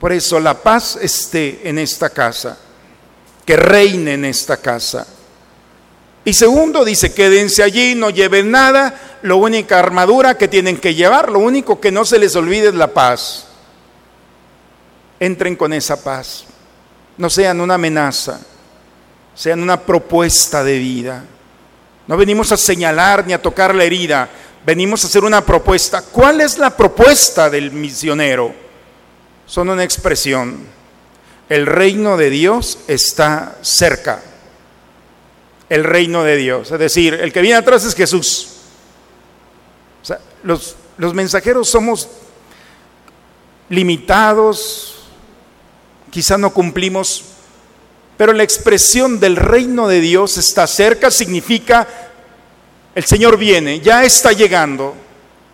Por 0.00 0.10
eso 0.10 0.40
la 0.40 0.60
paz 0.60 0.98
esté 1.00 1.60
en 1.62 1.78
esta 1.78 2.10
casa 2.10 2.58
que 3.44 3.56
reine 3.56 4.14
en 4.14 4.24
esta 4.24 4.56
casa. 4.56 5.06
Y 6.24 6.34
segundo, 6.34 6.84
dice, 6.84 7.14
quédense 7.14 7.62
allí, 7.62 7.94
no 7.94 8.10
lleven 8.10 8.50
nada, 8.50 9.18
la 9.22 9.34
única 9.34 9.78
armadura 9.78 10.36
que 10.36 10.48
tienen 10.48 10.76
que 10.76 10.94
llevar, 10.94 11.30
lo 11.30 11.38
único 11.38 11.80
que 11.80 11.90
no 11.90 12.04
se 12.04 12.18
les 12.18 12.36
olvide 12.36 12.68
es 12.68 12.74
la 12.74 12.88
paz. 12.88 13.46
Entren 15.18 15.56
con 15.56 15.72
esa 15.72 16.02
paz, 16.02 16.44
no 17.16 17.30
sean 17.30 17.60
una 17.60 17.74
amenaza, 17.74 18.40
sean 19.34 19.62
una 19.62 19.80
propuesta 19.80 20.62
de 20.62 20.78
vida. 20.78 21.24
No 22.06 22.16
venimos 22.16 22.52
a 22.52 22.56
señalar 22.56 23.26
ni 23.26 23.32
a 23.32 23.40
tocar 23.40 23.74
la 23.74 23.84
herida, 23.84 24.28
venimos 24.64 25.04
a 25.04 25.06
hacer 25.06 25.24
una 25.24 25.44
propuesta. 25.44 26.02
¿Cuál 26.02 26.40
es 26.40 26.58
la 26.58 26.76
propuesta 26.76 27.48
del 27.48 27.70
misionero? 27.70 28.54
Son 29.46 29.68
una 29.68 29.84
expresión 29.84 30.66
el 31.50 31.66
reino 31.66 32.16
de 32.16 32.30
Dios 32.30 32.78
está 32.86 33.58
cerca. 33.60 34.22
El 35.68 35.84
reino 35.84 36.22
de 36.22 36.36
Dios. 36.36 36.70
Es 36.70 36.78
decir, 36.78 37.14
el 37.14 37.32
que 37.32 37.42
viene 37.42 37.58
atrás 37.58 37.84
es 37.84 37.94
Jesús. 37.94 38.48
Los, 40.44 40.76
los 40.96 41.12
mensajeros 41.12 41.68
somos 41.68 42.08
limitados, 43.68 45.02
quizá 46.10 46.38
no 46.38 46.54
cumplimos, 46.54 47.24
pero 48.16 48.32
la 48.32 48.42
expresión 48.42 49.20
del 49.20 49.36
reino 49.36 49.88
de 49.88 50.00
Dios 50.00 50.38
está 50.38 50.66
cerca 50.66 51.10
significa 51.10 51.86
el 52.94 53.04
Señor 53.04 53.36
viene, 53.36 53.80
ya 53.80 54.04
está 54.04 54.32
llegando. 54.32 54.94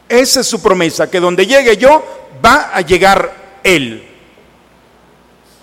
Esa 0.08 0.40
es 0.40 0.46
su 0.46 0.62
promesa, 0.62 1.10
que 1.10 1.20
donde 1.20 1.46
llegue 1.46 1.76
yo, 1.76 2.04
va 2.44 2.70
a 2.74 2.82
llegar 2.82 3.60
Él. 3.64 4.15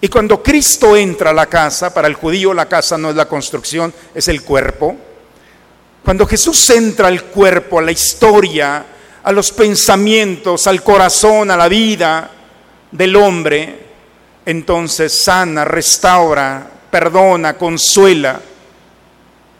Y 0.03 0.09
cuando 0.09 0.43
Cristo 0.43 0.97
entra 0.97 1.29
a 1.29 1.33
la 1.33 1.45
casa, 1.45 1.93
para 1.93 2.09
el 2.09 2.15
judío 2.15 2.53
la 2.53 2.67
casa 2.67 2.97
no 2.97 3.09
es 3.09 3.15
la 3.15 3.25
construcción, 3.25 3.93
es 4.13 4.27
el 4.27 4.41
cuerpo. 4.43 4.97
Cuando 6.03 6.25
Jesús 6.27 6.69
entra 6.71 7.07
al 7.07 7.23
cuerpo, 7.23 7.79
a 7.79 7.81
la 7.81 7.93
historia, 7.93 8.85
a 9.23 9.31
los 9.31 9.53
pensamientos, 9.53 10.67
al 10.67 10.83
corazón, 10.83 11.51
a 11.51 11.55
la 11.55 11.69
vida 11.69 12.29
del 12.91 13.15
hombre, 13.15 13.79
entonces 14.45 15.23
sana, 15.23 15.63
restaura, 15.63 16.69
perdona, 16.91 17.57
consuela. 17.57 18.41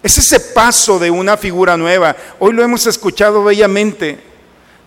Es 0.04 0.18
ese 0.18 0.42
paso 0.42 1.00
de 1.00 1.10
una 1.10 1.38
figura 1.38 1.78
nueva. 1.78 2.18
Hoy 2.40 2.52
lo 2.52 2.64
hemos 2.64 2.86
escuchado 2.86 3.46
bellamente. 3.46 4.33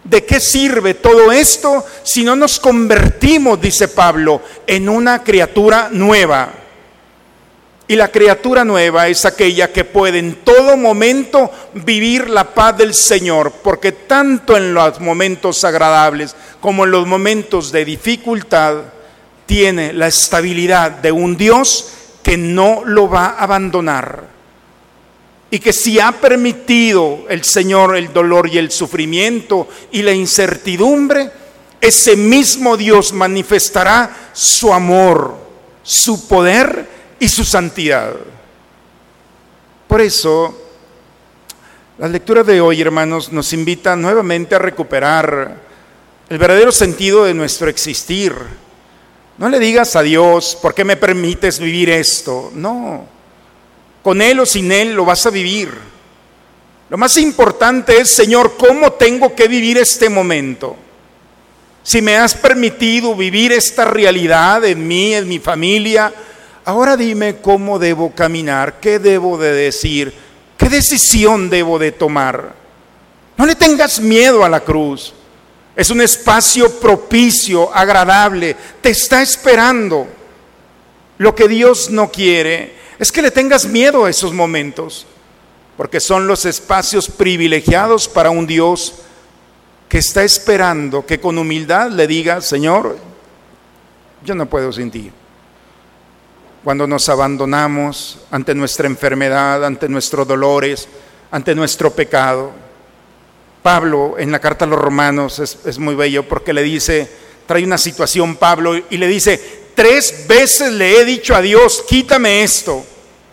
¿De 0.08 0.24
qué 0.24 0.38
sirve 0.38 0.94
todo 0.94 1.32
esto 1.32 1.84
si 2.04 2.22
no 2.22 2.36
nos 2.36 2.60
convertimos, 2.60 3.60
dice 3.60 3.88
Pablo, 3.88 4.40
en 4.64 4.88
una 4.88 5.24
criatura 5.24 5.88
nueva? 5.90 6.52
Y 7.88 7.96
la 7.96 8.08
criatura 8.12 8.64
nueva 8.64 9.08
es 9.08 9.24
aquella 9.24 9.72
que 9.72 9.84
puede 9.84 10.20
en 10.20 10.36
todo 10.44 10.76
momento 10.76 11.50
vivir 11.74 12.30
la 12.30 12.54
paz 12.54 12.78
del 12.78 12.94
Señor, 12.94 13.52
porque 13.64 13.90
tanto 13.90 14.56
en 14.56 14.74
los 14.74 15.00
momentos 15.00 15.64
agradables 15.64 16.36
como 16.60 16.84
en 16.84 16.92
los 16.92 17.04
momentos 17.04 17.72
de 17.72 17.84
dificultad 17.84 18.76
tiene 19.44 19.92
la 19.92 20.06
estabilidad 20.06 20.92
de 20.92 21.10
un 21.10 21.36
Dios 21.36 21.92
que 22.22 22.36
no 22.36 22.82
lo 22.84 23.08
va 23.08 23.26
a 23.26 23.42
abandonar 23.42 24.35
y 25.50 25.58
que 25.58 25.72
si 25.72 26.00
ha 26.00 26.12
permitido 26.12 27.24
el 27.28 27.44
Señor 27.44 27.96
el 27.96 28.12
dolor 28.12 28.48
y 28.48 28.58
el 28.58 28.70
sufrimiento 28.70 29.68
y 29.92 30.02
la 30.02 30.12
incertidumbre, 30.12 31.30
ese 31.80 32.16
mismo 32.16 32.76
Dios 32.76 33.12
manifestará 33.12 34.30
su 34.32 34.72
amor, 34.72 35.36
su 35.82 36.26
poder 36.26 36.88
y 37.20 37.28
su 37.28 37.44
santidad. 37.44 38.14
Por 39.86 40.00
eso, 40.00 40.56
la 41.98 42.08
lectura 42.08 42.42
de 42.42 42.60
hoy, 42.60 42.80
hermanos, 42.80 43.32
nos 43.32 43.52
invita 43.52 43.94
nuevamente 43.94 44.56
a 44.56 44.58
recuperar 44.58 45.62
el 46.28 46.38
verdadero 46.38 46.72
sentido 46.72 47.24
de 47.24 47.34
nuestro 47.34 47.68
existir. 47.68 48.34
No 49.38 49.48
le 49.48 49.60
digas 49.60 49.94
a 49.94 50.02
Dios, 50.02 50.58
¿por 50.60 50.74
qué 50.74 50.84
me 50.84 50.96
permites 50.96 51.60
vivir 51.60 51.88
esto? 51.90 52.50
No. 52.52 53.15
Con 54.06 54.22
Él 54.22 54.38
o 54.38 54.46
sin 54.46 54.70
Él 54.70 54.94
lo 54.94 55.04
vas 55.04 55.26
a 55.26 55.30
vivir. 55.30 55.68
Lo 56.90 56.96
más 56.96 57.16
importante 57.16 58.00
es, 58.00 58.08
Señor, 58.08 58.54
¿cómo 58.56 58.92
tengo 58.92 59.34
que 59.34 59.48
vivir 59.48 59.78
este 59.78 60.08
momento? 60.08 60.76
Si 61.82 62.00
me 62.00 62.16
has 62.16 62.32
permitido 62.32 63.16
vivir 63.16 63.50
esta 63.50 63.84
realidad 63.84 64.64
en 64.64 64.86
mí, 64.86 65.12
en 65.12 65.26
mi 65.26 65.40
familia, 65.40 66.14
ahora 66.64 66.96
dime 66.96 67.38
cómo 67.42 67.80
debo 67.80 68.14
caminar, 68.14 68.78
qué 68.78 69.00
debo 69.00 69.38
de 69.38 69.52
decir, 69.52 70.14
qué 70.56 70.68
decisión 70.68 71.50
debo 71.50 71.76
de 71.76 71.90
tomar. 71.90 72.54
No 73.36 73.44
le 73.44 73.56
tengas 73.56 73.98
miedo 73.98 74.44
a 74.44 74.48
la 74.48 74.60
cruz. 74.60 75.14
Es 75.74 75.90
un 75.90 76.00
espacio 76.00 76.78
propicio, 76.78 77.74
agradable, 77.74 78.54
te 78.80 78.90
está 78.90 79.20
esperando. 79.20 80.06
Lo 81.18 81.34
que 81.34 81.48
Dios 81.48 81.90
no 81.90 82.08
quiere 82.08 82.85
es 82.98 83.12
que 83.12 83.22
le 83.22 83.30
tengas 83.30 83.66
miedo 83.66 84.04
a 84.04 84.10
esos 84.10 84.32
momentos, 84.32 85.06
porque 85.76 86.00
son 86.00 86.26
los 86.26 86.44
espacios 86.46 87.08
privilegiados 87.08 88.08
para 88.08 88.30
un 88.30 88.46
Dios 88.46 88.94
que 89.88 89.98
está 89.98 90.24
esperando 90.24 91.04
que 91.04 91.20
con 91.20 91.38
humildad 91.38 91.90
le 91.90 92.06
diga, 92.06 92.40
Señor, 92.40 92.96
yo 94.24 94.34
no 94.34 94.46
puedo 94.46 94.72
sin 94.72 94.90
ti. 94.90 95.10
Cuando 96.64 96.86
nos 96.86 97.08
abandonamos 97.08 98.18
ante 98.30 98.54
nuestra 98.54 98.86
enfermedad, 98.86 99.64
ante 99.64 99.88
nuestros 99.88 100.26
dolores, 100.26 100.88
ante 101.30 101.54
nuestro 101.54 101.92
pecado. 101.92 102.50
Pablo 103.62 104.16
en 104.18 104.32
la 104.32 104.40
carta 104.40 104.64
a 104.64 104.68
los 104.68 104.78
romanos 104.78 105.38
es, 105.38 105.58
es 105.64 105.78
muy 105.78 105.94
bello 105.94 106.26
porque 106.26 106.52
le 106.52 106.62
dice, 106.62 107.08
trae 107.46 107.64
una 107.64 107.78
situación 107.78 108.36
Pablo 108.36 108.76
y 108.90 108.96
le 108.96 109.06
dice, 109.06 109.55
Tres 109.76 110.24
veces 110.26 110.72
le 110.72 110.98
he 110.98 111.04
dicho 111.04 111.34
a 111.34 111.42
Dios, 111.42 111.84
quítame 111.86 112.42
esto. 112.42 112.82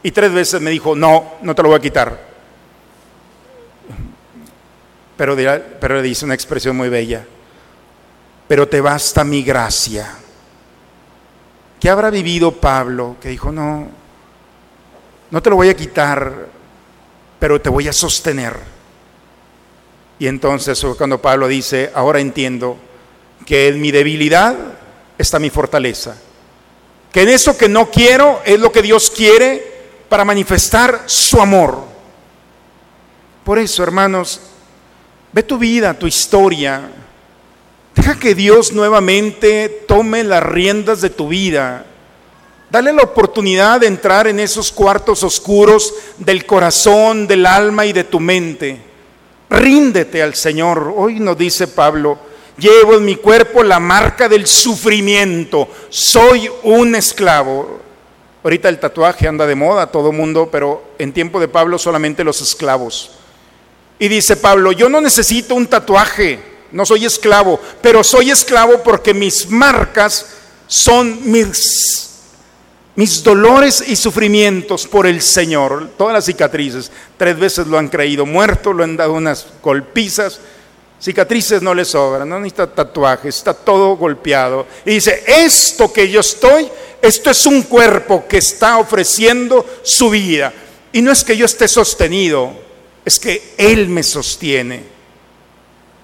Y 0.03 0.11
tres 0.11 0.33
veces 0.33 0.59
me 0.59 0.71
dijo, 0.71 0.93
no, 0.93 1.35
no 1.41 1.55
te 1.55 1.63
lo 1.63 1.69
voy 1.69 1.77
a 1.77 1.81
quitar. 1.81 2.19
Pero, 5.15 5.37
pero 5.79 5.95
le 5.95 6.01
dice 6.01 6.25
una 6.25 6.33
expresión 6.33 6.75
muy 6.75 6.89
bella. 6.89 7.25
Pero 8.45 8.67
te 8.67 8.81
basta 8.81 9.23
mi 9.23 9.41
gracia. 9.41 10.15
¿Qué 11.79 11.89
habrá 11.89 12.09
vivido 12.09 12.51
Pablo? 12.51 13.15
Que 13.21 13.29
dijo, 13.29 13.49
no, 13.49 13.87
no 15.31 15.41
te 15.41 15.49
lo 15.49 15.55
voy 15.55 15.69
a 15.69 15.77
quitar, 15.77 16.49
pero 17.39 17.61
te 17.61 17.69
voy 17.69 17.87
a 17.87 17.93
sostener. 17.93 18.57
Y 20.19 20.27
entonces 20.27 20.85
cuando 20.97 21.21
Pablo 21.21 21.47
dice, 21.47 21.89
ahora 21.95 22.19
entiendo 22.19 22.77
que 23.45 23.69
en 23.69 23.79
mi 23.79 23.91
debilidad 23.91 24.57
está 25.17 25.39
mi 25.39 25.49
fortaleza 25.49 26.17
que 27.13 27.21
en 27.21 27.29
eso 27.29 27.55
que 27.55 27.69
no 27.69 27.91
quiero 27.91 28.41
es 28.43 28.59
lo 28.59 28.71
que 28.71 28.81
Dios 28.81 29.11
quiere 29.11 29.71
para 30.09 30.25
manifestar 30.25 31.03
su 31.05 31.39
amor. 31.39 31.83
Por 33.43 33.59
eso, 33.59 33.83
hermanos, 33.83 34.41
ve 35.31 35.43
tu 35.43 35.59
vida, 35.59 35.93
tu 35.93 36.07
historia. 36.07 36.89
Deja 37.93 38.15
que 38.15 38.33
Dios 38.33 38.73
nuevamente 38.73 39.83
tome 39.87 40.23
las 40.23 40.41
riendas 40.41 41.01
de 41.01 41.11
tu 41.11 41.27
vida. 41.27 41.85
Dale 42.71 42.91
la 42.91 43.03
oportunidad 43.03 43.81
de 43.81 43.87
entrar 43.87 44.25
en 44.25 44.39
esos 44.39 44.71
cuartos 44.71 45.23
oscuros 45.23 45.93
del 46.17 46.47
corazón, 46.47 47.27
del 47.27 47.45
alma 47.45 47.85
y 47.85 47.93
de 47.93 48.05
tu 48.05 48.19
mente. 48.19 48.81
Ríndete 49.51 50.23
al 50.23 50.33
Señor. 50.33 50.91
Hoy 50.97 51.19
nos 51.19 51.37
dice 51.37 51.67
Pablo, 51.67 52.17
Llevo 52.57 52.95
en 52.95 53.05
mi 53.05 53.15
cuerpo 53.15 53.63
la 53.63 53.79
marca 53.79 54.29
del 54.29 54.45
sufrimiento. 54.45 55.67
Soy 55.89 56.49
un 56.63 56.95
esclavo. 56.95 57.81
Ahorita 58.43 58.69
el 58.69 58.79
tatuaje 58.79 59.27
anda 59.27 59.47
de 59.47 59.55
moda, 59.55 59.87
todo 59.87 60.11
mundo, 60.11 60.49
pero 60.51 60.83
en 60.99 61.13
tiempo 61.13 61.39
de 61.39 61.47
Pablo 61.47 61.79
solamente 61.79 62.23
los 62.23 62.41
esclavos. 62.41 63.11
Y 63.99 64.07
dice 64.07 64.35
Pablo, 64.35 64.71
yo 64.71 64.89
no 64.89 64.99
necesito 64.99 65.55
un 65.55 65.67
tatuaje, 65.67 66.39
no 66.71 66.85
soy 66.85 67.05
esclavo, 67.05 67.59
pero 67.81 68.03
soy 68.03 68.31
esclavo 68.31 68.83
porque 68.83 69.13
mis 69.13 69.49
marcas 69.49 70.27
son 70.67 71.31
mis, 71.31 72.09
mis 72.95 73.23
dolores 73.23 73.83
y 73.87 73.95
sufrimientos 73.95 74.87
por 74.87 75.07
el 75.07 75.21
Señor. 75.21 75.91
Todas 75.97 76.13
las 76.13 76.25
cicatrices, 76.25 76.91
tres 77.17 77.39
veces 77.39 77.67
lo 77.67 77.77
han 77.77 77.87
creído 77.87 78.25
muerto, 78.25 78.73
lo 78.73 78.83
han 78.83 78.97
dado 78.97 79.13
unas 79.13 79.47
golpizas, 79.61 80.41
Cicatrices 81.03 81.61
no 81.61 81.75
le 81.75 81.83
sobran, 81.83 82.29
no 82.29 82.39
necesita 82.39 82.65
tatuajes, 82.65 83.35
está 83.35 83.53
todo 83.53 83.97
golpeado. 83.97 84.65
Y 84.85 84.91
dice, 84.91 85.21
esto 85.27 85.91
que 85.91 86.09
yo 86.09 86.21
estoy, 86.21 86.69
esto 87.01 87.29
es 87.29 87.45
un 87.45 87.63
cuerpo 87.63 88.25
que 88.25 88.37
está 88.37 88.77
ofreciendo 88.77 89.65
su 89.83 90.09
vida. 90.09 90.53
Y 90.93 91.01
no 91.01 91.11
es 91.11 91.25
que 91.25 91.35
yo 91.35 91.45
esté 91.45 91.67
sostenido, 91.67 92.53
es 93.03 93.19
que 93.19 93.53
Él 93.57 93.89
me 93.89 94.01
sostiene. 94.01 94.85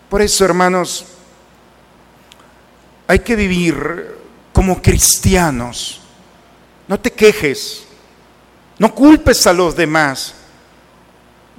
Por 0.10 0.22
eso, 0.22 0.44
hermanos, 0.44 1.06
hay 3.08 3.20
que 3.20 3.38
vivir 3.38 4.18
como 4.52 4.82
cristianos. 4.82 6.02
No 6.90 7.00
te 7.00 7.10
quejes, 7.10 7.84
no 8.78 8.94
culpes 8.94 9.48
a 9.48 9.54
los 9.54 9.78
demás. 9.78 10.36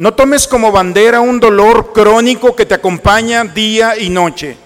No 0.01 0.15
tomes 0.15 0.49
como 0.49 0.73
bandera 0.73 1.21
un 1.21 1.39
dolor 1.39 1.93
crónico 1.93 2.57
que 2.57 2.65
te 2.65 2.73
acompaña 2.73 3.45
día 3.45 3.99
y 3.99 4.09
noche. 4.09 4.57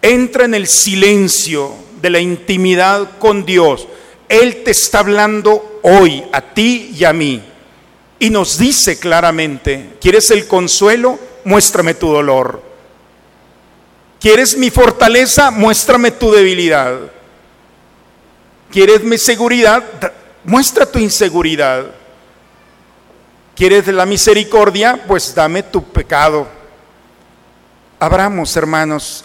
Entra 0.00 0.44
en 0.44 0.54
el 0.54 0.68
silencio 0.68 1.74
de 2.00 2.08
la 2.08 2.20
intimidad 2.20 3.18
con 3.18 3.44
Dios. 3.44 3.88
Él 4.28 4.62
te 4.62 4.70
está 4.70 5.00
hablando 5.00 5.80
hoy, 5.82 6.22
a 6.30 6.40
ti 6.40 6.94
y 6.96 7.02
a 7.02 7.12
mí. 7.12 7.42
Y 8.20 8.30
nos 8.30 8.58
dice 8.58 9.00
claramente, 9.00 9.94
¿quieres 10.00 10.30
el 10.30 10.46
consuelo? 10.46 11.18
Muéstrame 11.42 11.94
tu 11.94 12.06
dolor. 12.06 12.62
¿Quieres 14.20 14.56
mi 14.56 14.70
fortaleza? 14.70 15.50
Muéstrame 15.50 16.12
tu 16.12 16.30
debilidad. 16.30 16.96
¿Quieres 18.70 19.02
mi 19.02 19.18
seguridad? 19.18 19.82
Muestra 20.44 20.86
tu 20.86 21.00
inseguridad. 21.00 21.97
¿Quieres 23.58 23.88
la 23.88 24.06
misericordia? 24.06 25.02
Pues 25.04 25.34
dame 25.34 25.64
tu 25.64 25.82
pecado. 25.82 26.46
Abramos, 27.98 28.56
hermanos, 28.56 29.24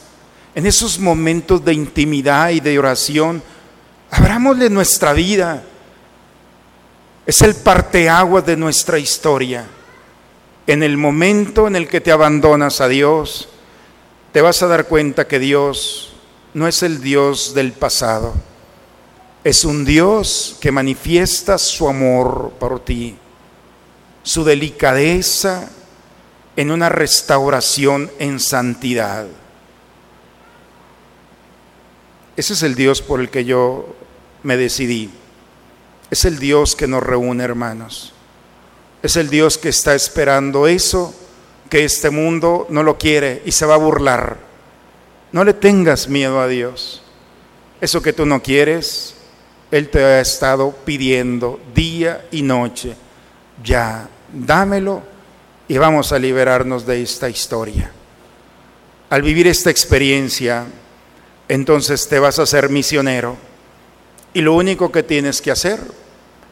en 0.55 0.65
esos 0.65 0.97
momentos 0.97 1.63
de 1.63 1.75
intimidad 1.75 2.49
y 2.49 2.59
de 2.59 2.79
oración, 2.79 3.43
abramosle 4.09 4.71
nuestra 4.71 5.13
vida. 5.13 5.61
Es 7.27 7.43
el 7.43 7.53
parteaguas 7.53 8.43
de 8.43 8.57
nuestra 8.57 8.97
historia. 8.97 9.67
En 10.65 10.81
el 10.81 10.97
momento 10.97 11.67
en 11.67 11.75
el 11.75 11.87
que 11.87 12.01
te 12.01 12.11
abandonas 12.11 12.81
a 12.81 12.87
Dios, 12.87 13.49
te 14.31 14.41
vas 14.41 14.63
a 14.63 14.67
dar 14.67 14.87
cuenta 14.87 15.27
que 15.27 15.37
Dios 15.37 16.15
no 16.55 16.67
es 16.67 16.81
el 16.81 17.03
Dios 17.03 17.53
del 17.53 17.71
pasado. 17.71 18.33
Es 19.43 19.63
un 19.63 19.85
Dios 19.85 20.57
que 20.59 20.71
manifiesta 20.71 21.59
su 21.59 21.87
amor 21.87 22.53
por 22.57 22.79
ti 22.79 23.19
su 24.23 24.43
delicadeza 24.43 25.69
en 26.55 26.71
una 26.71 26.89
restauración 26.89 28.12
en 28.19 28.39
santidad. 28.39 29.27
Ese 32.36 32.53
es 32.53 32.63
el 32.63 32.75
Dios 32.75 33.01
por 33.01 33.19
el 33.19 33.29
que 33.29 33.45
yo 33.45 33.95
me 34.41 34.57
decidí. 34.57 35.12
Es 36.09 36.25
el 36.25 36.39
Dios 36.39 36.75
que 36.75 36.88
nos 36.88 37.03
reúne, 37.03 37.43
hermanos. 37.43 38.13
Es 39.03 39.17
el 39.17 39.29
Dios 39.29 39.57
que 39.57 39.69
está 39.69 39.93
esperando 39.93 40.67
eso 40.67 41.13
que 41.69 41.83
este 41.83 42.09
mundo 42.09 42.67
no 42.69 42.83
lo 42.83 42.97
quiere 42.97 43.41
y 43.45 43.51
se 43.51 43.65
va 43.65 43.75
a 43.75 43.77
burlar. 43.77 44.38
No 45.31 45.43
le 45.43 45.53
tengas 45.53 46.07
miedo 46.07 46.39
a 46.39 46.47
Dios. 46.47 47.01
Eso 47.81 48.01
que 48.01 48.13
tú 48.13 48.25
no 48.25 48.41
quieres, 48.41 49.15
Él 49.71 49.89
te 49.89 50.03
ha 50.03 50.21
estado 50.21 50.71
pidiendo 50.86 51.59
día 51.73 52.27
y 52.31 52.43
noche. 52.43 52.95
Ya 53.63 54.07
dámelo 54.33 55.03
y 55.67 55.77
vamos 55.77 56.11
a 56.11 56.19
liberarnos 56.19 56.85
de 56.85 57.01
esta 57.01 57.29
historia. 57.29 57.91
Al 59.09 59.21
vivir 59.21 59.47
esta 59.47 59.69
experiencia, 59.69 60.65
entonces 61.47 62.07
te 62.07 62.19
vas 62.19 62.39
a 62.39 62.45
ser 62.45 62.69
misionero 62.69 63.37
y 64.33 64.41
lo 64.41 64.55
único 64.55 64.91
que 64.91 65.03
tienes 65.03 65.41
que 65.41 65.51
hacer 65.51 65.79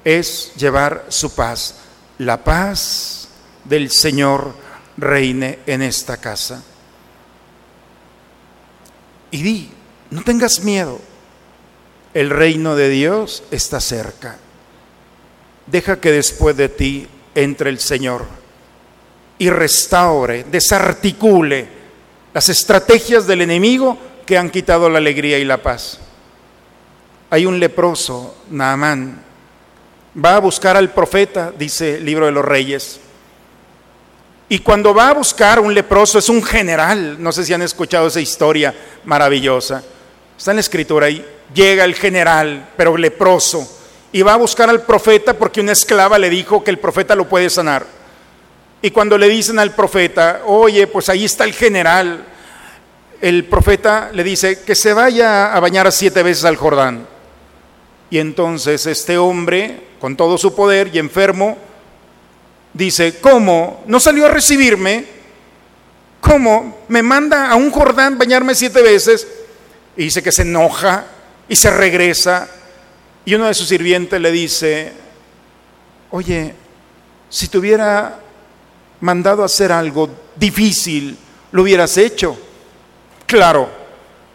es 0.06 0.54
llevar 0.56 1.06
su 1.10 1.34
paz. 1.34 1.76
La 2.20 2.44
paz 2.44 3.30
del 3.66 3.90
Señor 3.90 4.54
reine 4.98 5.60
en 5.66 5.82
esta 5.82 6.18
casa. 6.18 6.64
Y 9.32 9.42
di, 9.42 9.72
no 10.12 10.24
tengas 10.24 10.64
miedo, 10.64 11.00
el 12.14 12.30
reino 12.30 12.76
de 12.76 12.90
Dios 12.90 13.44
está 13.50 13.80
cerca. 13.80 14.38
Deja 15.66 16.00
que 16.00 16.12
después 16.12 16.58
de 16.58 16.70
ti 16.70 17.08
entre 17.36 17.70
el 17.70 17.80
Señor 17.80 18.26
y 19.38 19.50
restaure, 19.50 20.44
desarticule 20.44 21.68
las 22.34 22.50
estrategias 22.50 23.26
del 23.26 23.42
enemigo 23.42 23.98
que 24.26 24.38
han 24.38 24.50
quitado 24.50 24.90
la 24.90 25.00
alegría 25.00 25.40
y 25.40 25.46
la 25.46 25.58
paz. 25.58 26.00
Hay 27.30 27.46
un 27.46 27.60
leproso, 27.60 28.36
Naamán, 28.52 29.22
va 30.24 30.36
a 30.36 30.40
buscar 30.40 30.78
al 30.78 30.92
profeta, 30.92 31.52
dice 31.58 31.96
el 31.96 32.06
libro 32.06 32.26
de 32.26 32.32
los 32.32 32.46
reyes, 32.46 33.00
Y 34.48 34.60
cuando 34.60 34.94
va 34.94 35.10
a 35.10 35.14
buscar 35.14 35.62
un 35.62 35.74
leproso 35.74 36.20
es 36.20 36.28
un 36.28 36.44
general, 36.44 37.16
no 37.24 37.32
sé 37.32 37.46
si 37.46 37.54
han 37.54 37.62
escuchado 37.62 38.08
esa 38.08 38.20
historia 38.20 38.76
maravillosa. 39.06 39.82
Está 40.38 40.52
en 40.52 40.58
la 40.58 40.62
escritura 40.62 41.08
ahí, 41.08 41.26
llega 41.54 41.86
el 41.86 41.96
general, 41.96 42.72
pero 42.76 42.98
leproso, 42.98 43.66
y 44.12 44.22
va 44.22 44.34
a 44.34 44.38
buscar 44.38 44.70
al 44.70 44.82
profeta 44.84 45.38
porque 45.38 45.62
una 45.62 45.72
esclava 45.72 46.20
le 46.20 46.30
dijo 46.30 46.64
que 46.64 46.72
el 46.72 46.80
profeta 46.80 47.16
lo 47.16 47.30
puede 47.30 47.50
sanar. 47.50 47.86
Y 48.82 48.92
cuando 48.92 49.18
le 49.18 49.30
dicen 49.30 49.60
al 49.60 49.76
profeta, 49.76 50.42
oye, 50.46 50.88
pues 50.88 51.08
ahí 51.10 51.26
está 51.26 51.44
el 51.44 51.54
general, 51.54 52.26
el 53.22 53.46
profeta 53.46 54.10
le 54.12 54.24
dice 54.24 54.62
que 54.64 54.74
se 54.74 54.94
vaya 54.94 55.54
a 55.54 55.60
bañar 55.60 55.92
siete 55.92 56.24
veces 56.24 56.46
al 56.46 56.56
Jordán. 56.56 57.08
Y 58.10 58.18
entonces 58.18 58.86
este 58.88 59.18
hombre, 59.18 59.82
con 60.00 60.18
todo 60.18 60.38
su 60.38 60.56
poder 60.56 60.90
y 60.94 61.00
enfermo, 61.00 61.58
dice, 62.74 63.20
¿cómo? 63.22 63.84
¿No 63.86 64.00
salió 64.00 64.26
a 64.26 64.30
recibirme? 64.30 65.06
¿Cómo? 66.20 66.80
¿Me 66.88 67.04
manda 67.04 67.50
a 67.50 67.56
un 67.56 67.72
Jordán 67.72 68.18
bañarme 68.18 68.56
siete 68.56 68.82
veces? 68.82 69.28
Y 69.96 70.06
dice 70.06 70.24
que 70.24 70.32
se 70.32 70.42
enoja 70.42 71.06
y 71.48 71.56
se 71.56 71.70
regresa. 71.70 72.50
Y 73.26 73.36
uno 73.36 73.46
de 73.46 73.54
sus 73.54 73.68
sirvientes 73.68 74.20
le 74.20 74.32
dice, 74.32 74.94
oye, 76.10 76.54
si 77.30 77.48
te 77.48 77.58
hubiera 77.58 78.20
mandado 79.00 79.44
hacer 79.44 79.72
algo 79.72 80.10
difícil, 80.36 81.18
lo 81.52 81.64
hubieras 81.64 81.98
hecho. 81.98 82.38
Claro, 83.26 83.70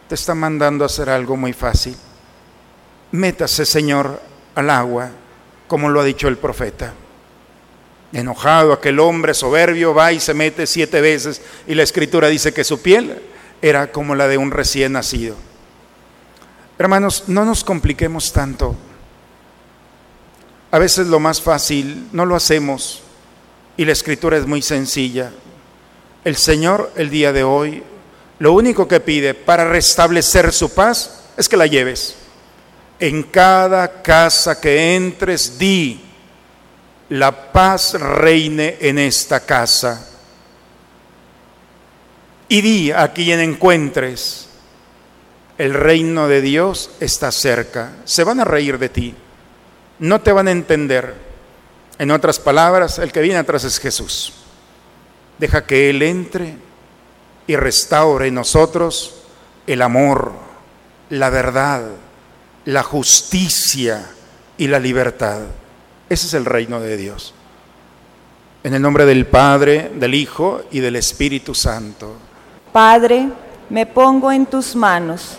te 0.09 0.15
está 0.15 0.35
mandando 0.35 0.85
a 0.85 0.87
hacer 0.87 1.11
algo 1.11 1.37
muy 1.37 1.53
fácil. 1.53 1.97
Métase, 3.13 3.67
Señor, 3.67 4.21
al 4.55 4.71
agua, 4.71 5.11
como 5.67 5.89
lo 5.89 6.01
ha 6.01 6.05
dicho 6.05 6.29
el 6.29 6.39
profeta. 6.39 6.95
Enojado, 8.13 8.73
aquel 8.73 9.01
hombre 9.01 9.35
soberbio 9.35 9.93
va 9.93 10.13
y 10.13 10.21
se 10.21 10.33
mete 10.33 10.67
siete 10.67 11.01
veces 11.01 11.43
y 11.67 11.75
la 11.75 11.83
escritura 11.83 12.29
dice 12.29 12.55
que 12.55 12.65
su 12.65 12.81
piel 12.81 13.21
era 13.61 13.91
como 13.91 14.15
la 14.15 14.29
de 14.29 14.39
un 14.39 14.51
recién 14.51 14.93
nacido. 14.93 15.35
Hermanos, 16.79 17.25
no 17.27 17.45
nos 17.45 17.65
compliquemos 17.65 18.33
tanto. 18.33 18.77
A 20.71 20.79
veces 20.79 21.07
lo 21.07 21.19
más 21.21 21.41
fácil 21.41 22.09
no 22.13 22.27
lo 22.27 22.37
hacemos 22.37 23.03
y 23.77 23.85
la 23.85 23.93
escritura 23.93 24.37
es 24.37 24.47
muy 24.47 24.61
sencilla. 24.61 25.33
El 26.25 26.37
Señor 26.37 26.93
el 26.97 27.09
día 27.09 27.33
de 27.33 27.45
hoy 27.45 27.83
lo 28.39 28.53
único 28.53 28.87
que 28.87 29.01
pide 29.01 29.33
para 29.33 29.65
restablecer 29.65 30.53
su 30.53 30.75
paz 30.75 31.23
es 31.37 31.49
que 31.49 31.57
la 31.57 31.67
lleves. 31.67 32.17
En 32.99 33.23
cada 33.23 34.03
casa 34.03 34.61
que 34.61 34.97
entres, 34.97 35.59
di, 35.59 36.01
la 37.09 37.53
paz 37.53 37.95
reine 37.95 38.77
en 38.81 38.99
esta 38.99 39.41
casa. 39.41 40.09
Y 42.49 42.61
di 42.61 42.91
a 42.91 43.13
quien 43.13 43.41
encuentres, 43.41 44.46
el 45.59 45.75
reino 45.75 46.29
de 46.29 46.41
Dios 46.41 46.91
está 47.01 47.33
cerca. 47.33 47.93
Se 48.05 48.25
van 48.25 48.41
a 48.41 48.45
reír 48.45 48.79
de 48.79 48.89
ti, 48.89 49.15
no 49.99 50.21
te 50.21 50.33
van 50.33 50.49
a 50.49 50.53
entender. 50.53 51.15
En 51.99 52.11
otras 52.11 52.39
palabras, 52.39 52.99
el 52.99 53.13
que 53.13 53.23
viene 53.23 53.39
atrás 53.39 53.65
es 53.65 53.79
Jesús. 53.79 54.35
Deja 55.39 55.65
que 55.65 55.91
Él 55.91 56.03
entre 56.03 56.57
y 57.47 57.57
restaure 57.57 58.29
en 58.29 58.35
nosotros 58.35 59.23
el 59.67 59.83
amor, 59.83 60.33
la 61.11 61.31
verdad, 61.31 61.83
la 62.65 62.83
justicia 62.83 64.07
y 64.59 64.67
la 64.67 64.79
libertad. 64.79 65.41
Ese 66.09 66.27
es 66.27 66.35
el 66.35 66.45
reino 66.45 66.81
de 66.81 66.97
Dios. 66.97 67.35
En 68.63 68.75
el 68.75 68.83
nombre 68.83 69.07
del 69.07 69.27
Padre, 69.27 69.91
del 69.95 70.15
Hijo 70.15 70.63
y 70.71 70.81
del 70.81 70.97
Espíritu 70.97 71.55
Santo. 71.55 72.17
Padre, 72.73 73.29
me 73.71 73.87
pongo 73.87 74.33
en 74.33 74.47
tus 74.47 74.75
manos, 74.75 75.39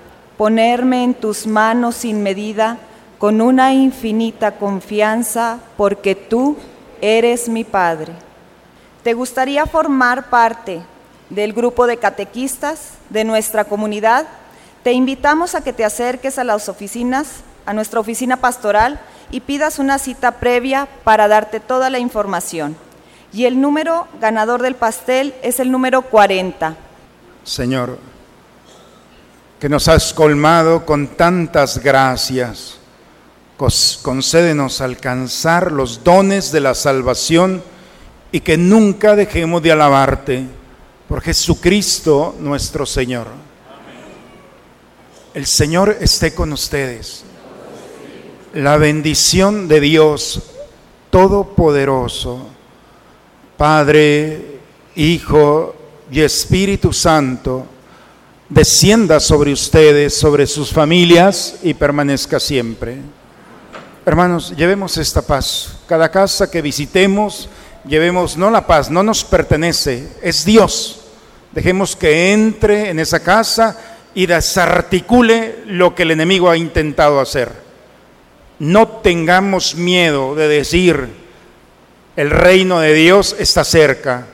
ponerme 0.41 1.03
en 1.03 1.13
tus 1.13 1.45
manos 1.45 1.97
sin 1.97 2.23
medida, 2.23 2.79
con 3.19 3.41
una 3.41 3.75
infinita 3.75 4.53
confianza, 4.53 5.59
porque 5.77 6.15
tú 6.15 6.57
eres 6.99 7.47
mi 7.47 7.63
Padre. 7.63 8.13
¿Te 9.03 9.13
gustaría 9.13 9.67
formar 9.67 10.31
parte 10.31 10.81
del 11.29 11.53
grupo 11.53 11.85
de 11.85 11.97
catequistas 11.97 12.93
de 13.11 13.23
nuestra 13.23 13.65
comunidad, 13.65 14.25
te 14.81 14.93
invitamos 14.93 15.53
a 15.53 15.63
que 15.63 15.73
te 15.73 15.85
acerques 15.85 16.39
a 16.39 16.43
las 16.43 16.69
oficinas, 16.69 17.41
a 17.67 17.73
nuestra 17.73 17.99
oficina 17.99 18.37
pastoral 18.37 18.99
y 19.29 19.41
pidas 19.41 19.77
una 19.77 19.99
cita 19.99 20.39
previa 20.39 20.87
para 21.03 21.27
darte 21.27 21.59
toda 21.59 21.91
la 21.91 21.99
información. 21.99 22.75
Y 23.31 23.45
el 23.45 23.61
número 23.61 24.07
ganador 24.19 24.63
del 24.63 24.73
pastel 24.73 25.35
es 25.43 25.59
el 25.59 25.69
número 25.71 26.01
40. 26.01 26.75
Señor, 27.43 27.99
que 29.61 29.69
nos 29.69 29.87
has 29.87 30.11
colmado 30.11 30.87
con 30.87 31.09
tantas 31.09 31.83
gracias, 31.83 32.77
concédenos 34.01 34.81
alcanzar 34.81 35.71
los 35.71 36.03
dones 36.03 36.51
de 36.51 36.61
la 36.61 36.73
salvación 36.73 37.61
y 38.31 38.39
que 38.39 38.57
nunca 38.57 39.15
dejemos 39.15 39.61
de 39.61 39.71
alabarte 39.71 40.47
por 41.07 41.21
Jesucristo 41.21 42.35
nuestro 42.39 42.87
Señor. 42.87 43.27
El 45.35 45.45
Señor 45.45 45.95
esté 46.01 46.33
con 46.33 46.51
ustedes. 46.53 47.23
La 48.55 48.77
bendición 48.77 49.67
de 49.67 49.79
Dios 49.79 50.41
Todopoderoso, 51.11 52.47
Padre, 53.57 54.57
Hijo 54.95 55.75
y 56.11 56.21
Espíritu 56.21 56.91
Santo, 56.91 57.67
descienda 58.51 59.19
sobre 59.19 59.51
ustedes, 59.51 60.15
sobre 60.15 60.45
sus 60.45 60.71
familias 60.71 61.55
y 61.63 61.73
permanezca 61.73 62.39
siempre. 62.39 62.97
Hermanos, 64.05 64.53
llevemos 64.55 64.97
esta 64.97 65.23
paz. 65.23 65.79
Cada 65.87 66.11
casa 66.11 66.51
que 66.51 66.61
visitemos, 66.61 67.49
llevemos 67.87 68.37
no 68.37 68.51
la 68.51 68.67
paz, 68.67 68.91
no 68.91 69.01
nos 69.01 69.23
pertenece, 69.23 70.07
es 70.21 70.45
Dios 70.45 71.01
Dejemos 71.51 71.97
que 71.97 72.31
entre 72.31 72.89
en 72.89 72.99
esa 72.99 73.21
casa 73.21 73.77
y 74.15 74.25
desarticule 74.25 75.63
lo 75.65 75.93
que 75.93 76.03
el 76.03 76.11
enemigo 76.11 76.49
ha 76.49 76.57
intentado 76.57 77.19
hacer. 77.19 77.51
No 78.59 78.87
tengamos 78.87 79.75
miedo 79.75 80.35
de 80.35 80.47
decir, 80.47 81.09
el 82.15 82.29
reino 82.29 82.79
de 82.79 82.93
Dios 82.93 83.35
está 83.37 83.63
cerca. 83.63 84.27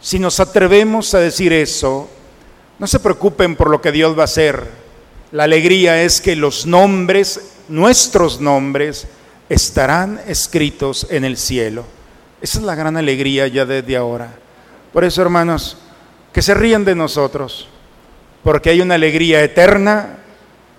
Si 0.00 0.18
nos 0.18 0.40
atrevemos 0.40 1.14
a 1.14 1.20
decir 1.20 1.52
eso, 1.52 2.10
no 2.78 2.86
se 2.86 3.00
preocupen 3.00 3.56
por 3.56 3.70
lo 3.70 3.80
que 3.80 3.92
Dios 3.92 4.16
va 4.16 4.22
a 4.22 4.24
hacer. 4.24 4.68
La 5.32 5.44
alegría 5.44 6.02
es 6.02 6.20
que 6.20 6.36
los 6.36 6.66
nombres, 6.66 7.54
nuestros 7.68 8.40
nombres, 8.40 9.06
estarán 9.48 10.20
escritos 10.26 11.06
en 11.10 11.24
el 11.24 11.36
cielo. 11.36 11.84
Esa 12.40 12.58
es 12.58 12.64
la 12.64 12.74
gran 12.74 12.96
alegría 12.96 13.46
ya 13.48 13.64
desde 13.64 13.96
ahora. 13.96 14.34
Por 14.92 15.04
eso, 15.04 15.22
hermanos, 15.22 15.76
que 16.32 16.42
se 16.42 16.54
ríen 16.54 16.84
de 16.84 16.94
nosotros, 16.94 17.68
porque 18.42 18.70
hay 18.70 18.80
una 18.80 18.94
alegría 18.96 19.42
eterna 19.42 20.18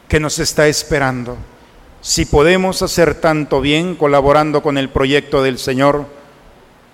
que 0.08 0.20
nos 0.20 0.40
está 0.40 0.68
esperando. 0.68 1.38
Si 2.02 2.26
podemos 2.26 2.82
hacer 2.82 3.16
tanto 3.16 3.62
bien 3.62 3.96
colaborando 3.96 4.62
con 4.62 4.78
el 4.78 4.90
proyecto 4.90 5.42
del 5.42 5.58
Señor, 5.58 6.06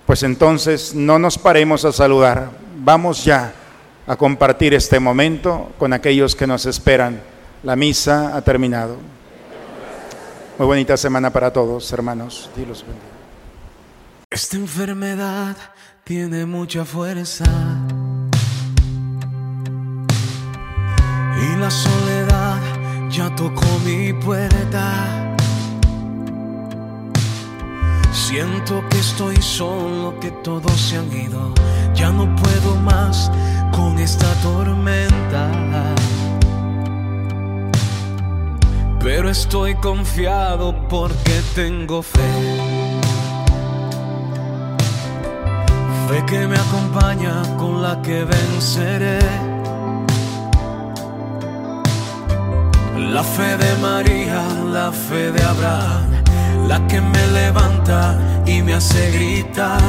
pues 0.06 0.22
entonces 0.22 0.94
no 0.94 1.18
nos 1.18 1.38
paremos 1.38 1.84
a 1.84 1.92
saludar. 1.92 2.50
Vamos 2.78 3.24
ya 3.24 3.52
a 4.06 4.16
compartir 4.16 4.74
este 4.74 4.98
momento 5.00 5.72
con 5.78 5.92
aquellos 5.92 6.34
que 6.34 6.46
nos 6.46 6.66
esperan. 6.66 7.20
La 7.62 7.76
misa 7.76 8.36
ha 8.36 8.42
terminado. 8.42 8.96
Muy 10.58 10.66
bonita 10.66 10.96
semana 10.96 11.30
para 11.30 11.52
todos, 11.52 11.92
hermanos. 11.92 12.50
Dios 12.56 12.84
bendiga. 12.86 13.12
Esta 14.30 14.56
enfermedad 14.56 15.56
tiene 16.04 16.46
mucha 16.46 16.84
fuerza 16.84 17.44
y 21.42 21.56
la 21.56 21.70
soledad 21.70 22.58
ya 23.10 23.34
tocó 23.36 23.66
mi 23.84 24.12
puerta. 24.14 25.31
Siento 28.12 28.82
que 28.90 28.98
estoy 28.98 29.36
solo, 29.40 30.18
que 30.20 30.30
todos 30.30 30.72
se 30.72 30.98
han 30.98 31.12
ido. 31.12 31.52
Ya 31.94 32.10
no 32.10 32.24
puedo 32.36 32.76
más 32.76 33.30
con 33.72 33.98
esta 33.98 34.32
tormenta. 34.42 35.50
Pero 39.00 39.28
estoy 39.30 39.74
confiado 39.74 40.88
porque 40.88 41.42
tengo 41.54 42.02
fe. 42.02 42.20
Fe 46.08 46.24
que 46.26 46.46
me 46.46 46.56
acompaña 46.56 47.42
con 47.56 47.82
la 47.82 48.00
que 48.02 48.24
venceré. 48.24 49.18
La 53.10 53.24
fe 53.24 53.56
de 53.56 53.76
María, 53.80 54.42
la 54.72 54.92
fe 54.92 55.32
de 55.32 55.42
Abraham, 55.42 56.11
la 56.68 56.86
que 56.86 57.00
me 57.00 57.26
levanta 57.28 58.18
y 58.46 58.62
me 58.62 58.74
hace 58.74 59.10
gritar 59.12 59.80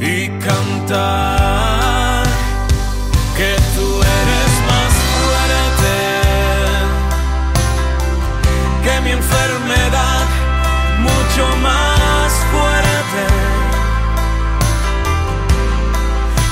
y 0.00 0.28
cantar 0.38 2.24
que 3.36 3.54
tú 3.74 3.86
eres 4.20 4.52
más 4.70 4.92
fuerte 5.14 5.96
que 8.84 9.00
mi 9.02 9.10
enfermedad, 9.10 10.26
mucho 11.00 11.44
más 11.62 12.32
fuerte. 12.52 13.24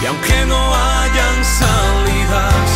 Y 0.03 0.07
aunque 0.07 0.47
no 0.47 0.61
hayan 0.75 1.45
salidas, 1.45 2.76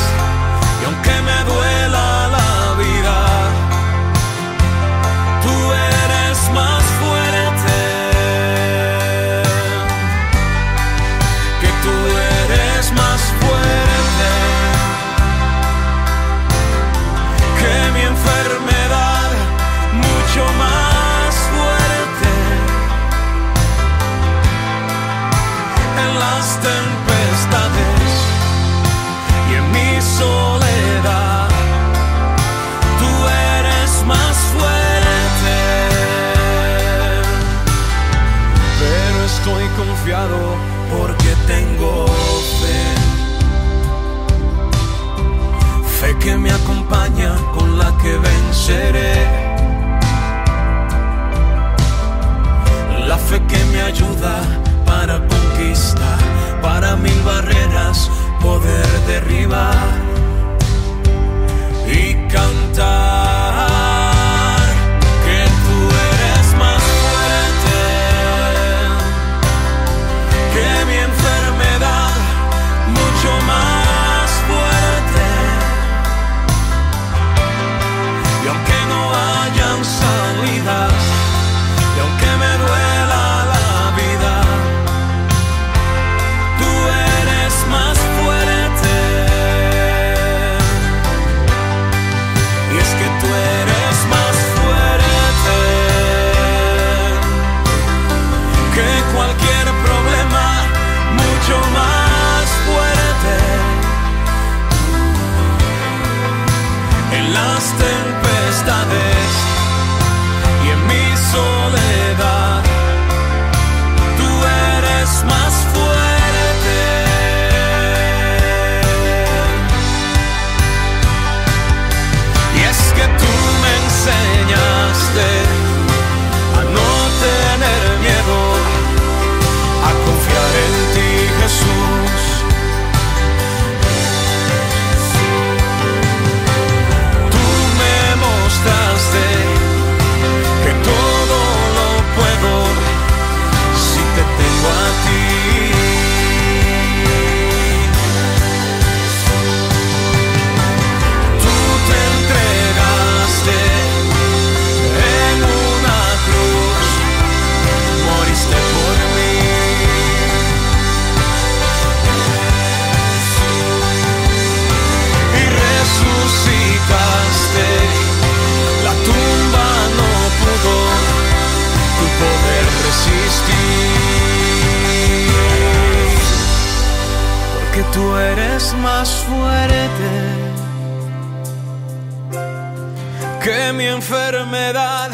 mi 183.72 183.86
enfermedad, 183.86 185.10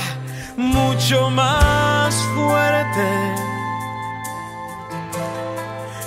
mucho 0.56 1.30
más 1.30 2.14
fuerte. 2.34 3.34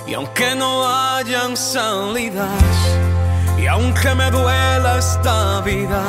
Y 0.07 0.13
aunque 0.13 0.55
no 0.55 0.87
hayan 0.87 1.55
salidas, 1.55 2.47
y 3.57 3.67
aunque 3.67 4.15
me 4.15 4.31
duela 4.31 4.97
esta 4.97 5.61
vida, 5.61 6.03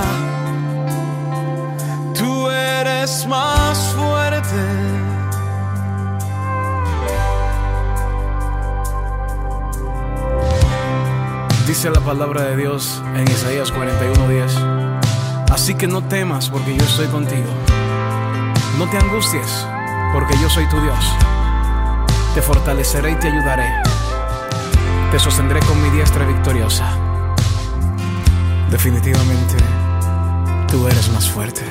tú 2.14 2.48
eres 2.48 3.26
más 3.26 3.79
fuerte. 3.96 5.00
Dice 11.66 11.90
la 11.90 12.00
palabra 12.00 12.42
de 12.42 12.57
Dios 12.57 13.03
en 13.14 13.29
Isaías 13.29 13.72
41:10. 13.72 14.80
Así 15.51 15.75
que 15.75 15.89
no 15.89 16.03
temas 16.03 16.49
porque 16.49 16.77
yo 16.77 16.85
estoy 16.85 17.09
contigo. 17.09 17.51
No 18.79 18.89
te 18.89 18.97
angusties 18.99 19.67
porque 20.13 20.35
yo 20.41 20.49
soy 20.49 20.69
tu 20.69 20.81
Dios. 20.81 21.05
Te 22.35 22.41
fortaleceré 22.41 23.11
y 23.11 23.17
te 23.17 23.29
ayudaré. 23.29 23.69
Te 25.11 25.19
sostendré 25.19 25.59
con 25.61 25.83
mi 25.83 25.91
diestra 25.91 26.25
victoriosa. 26.25 26.97
Definitivamente, 28.71 29.57
tú 30.69 30.87
eres 30.87 31.11
más 31.13 31.29
fuerte. 31.29 31.63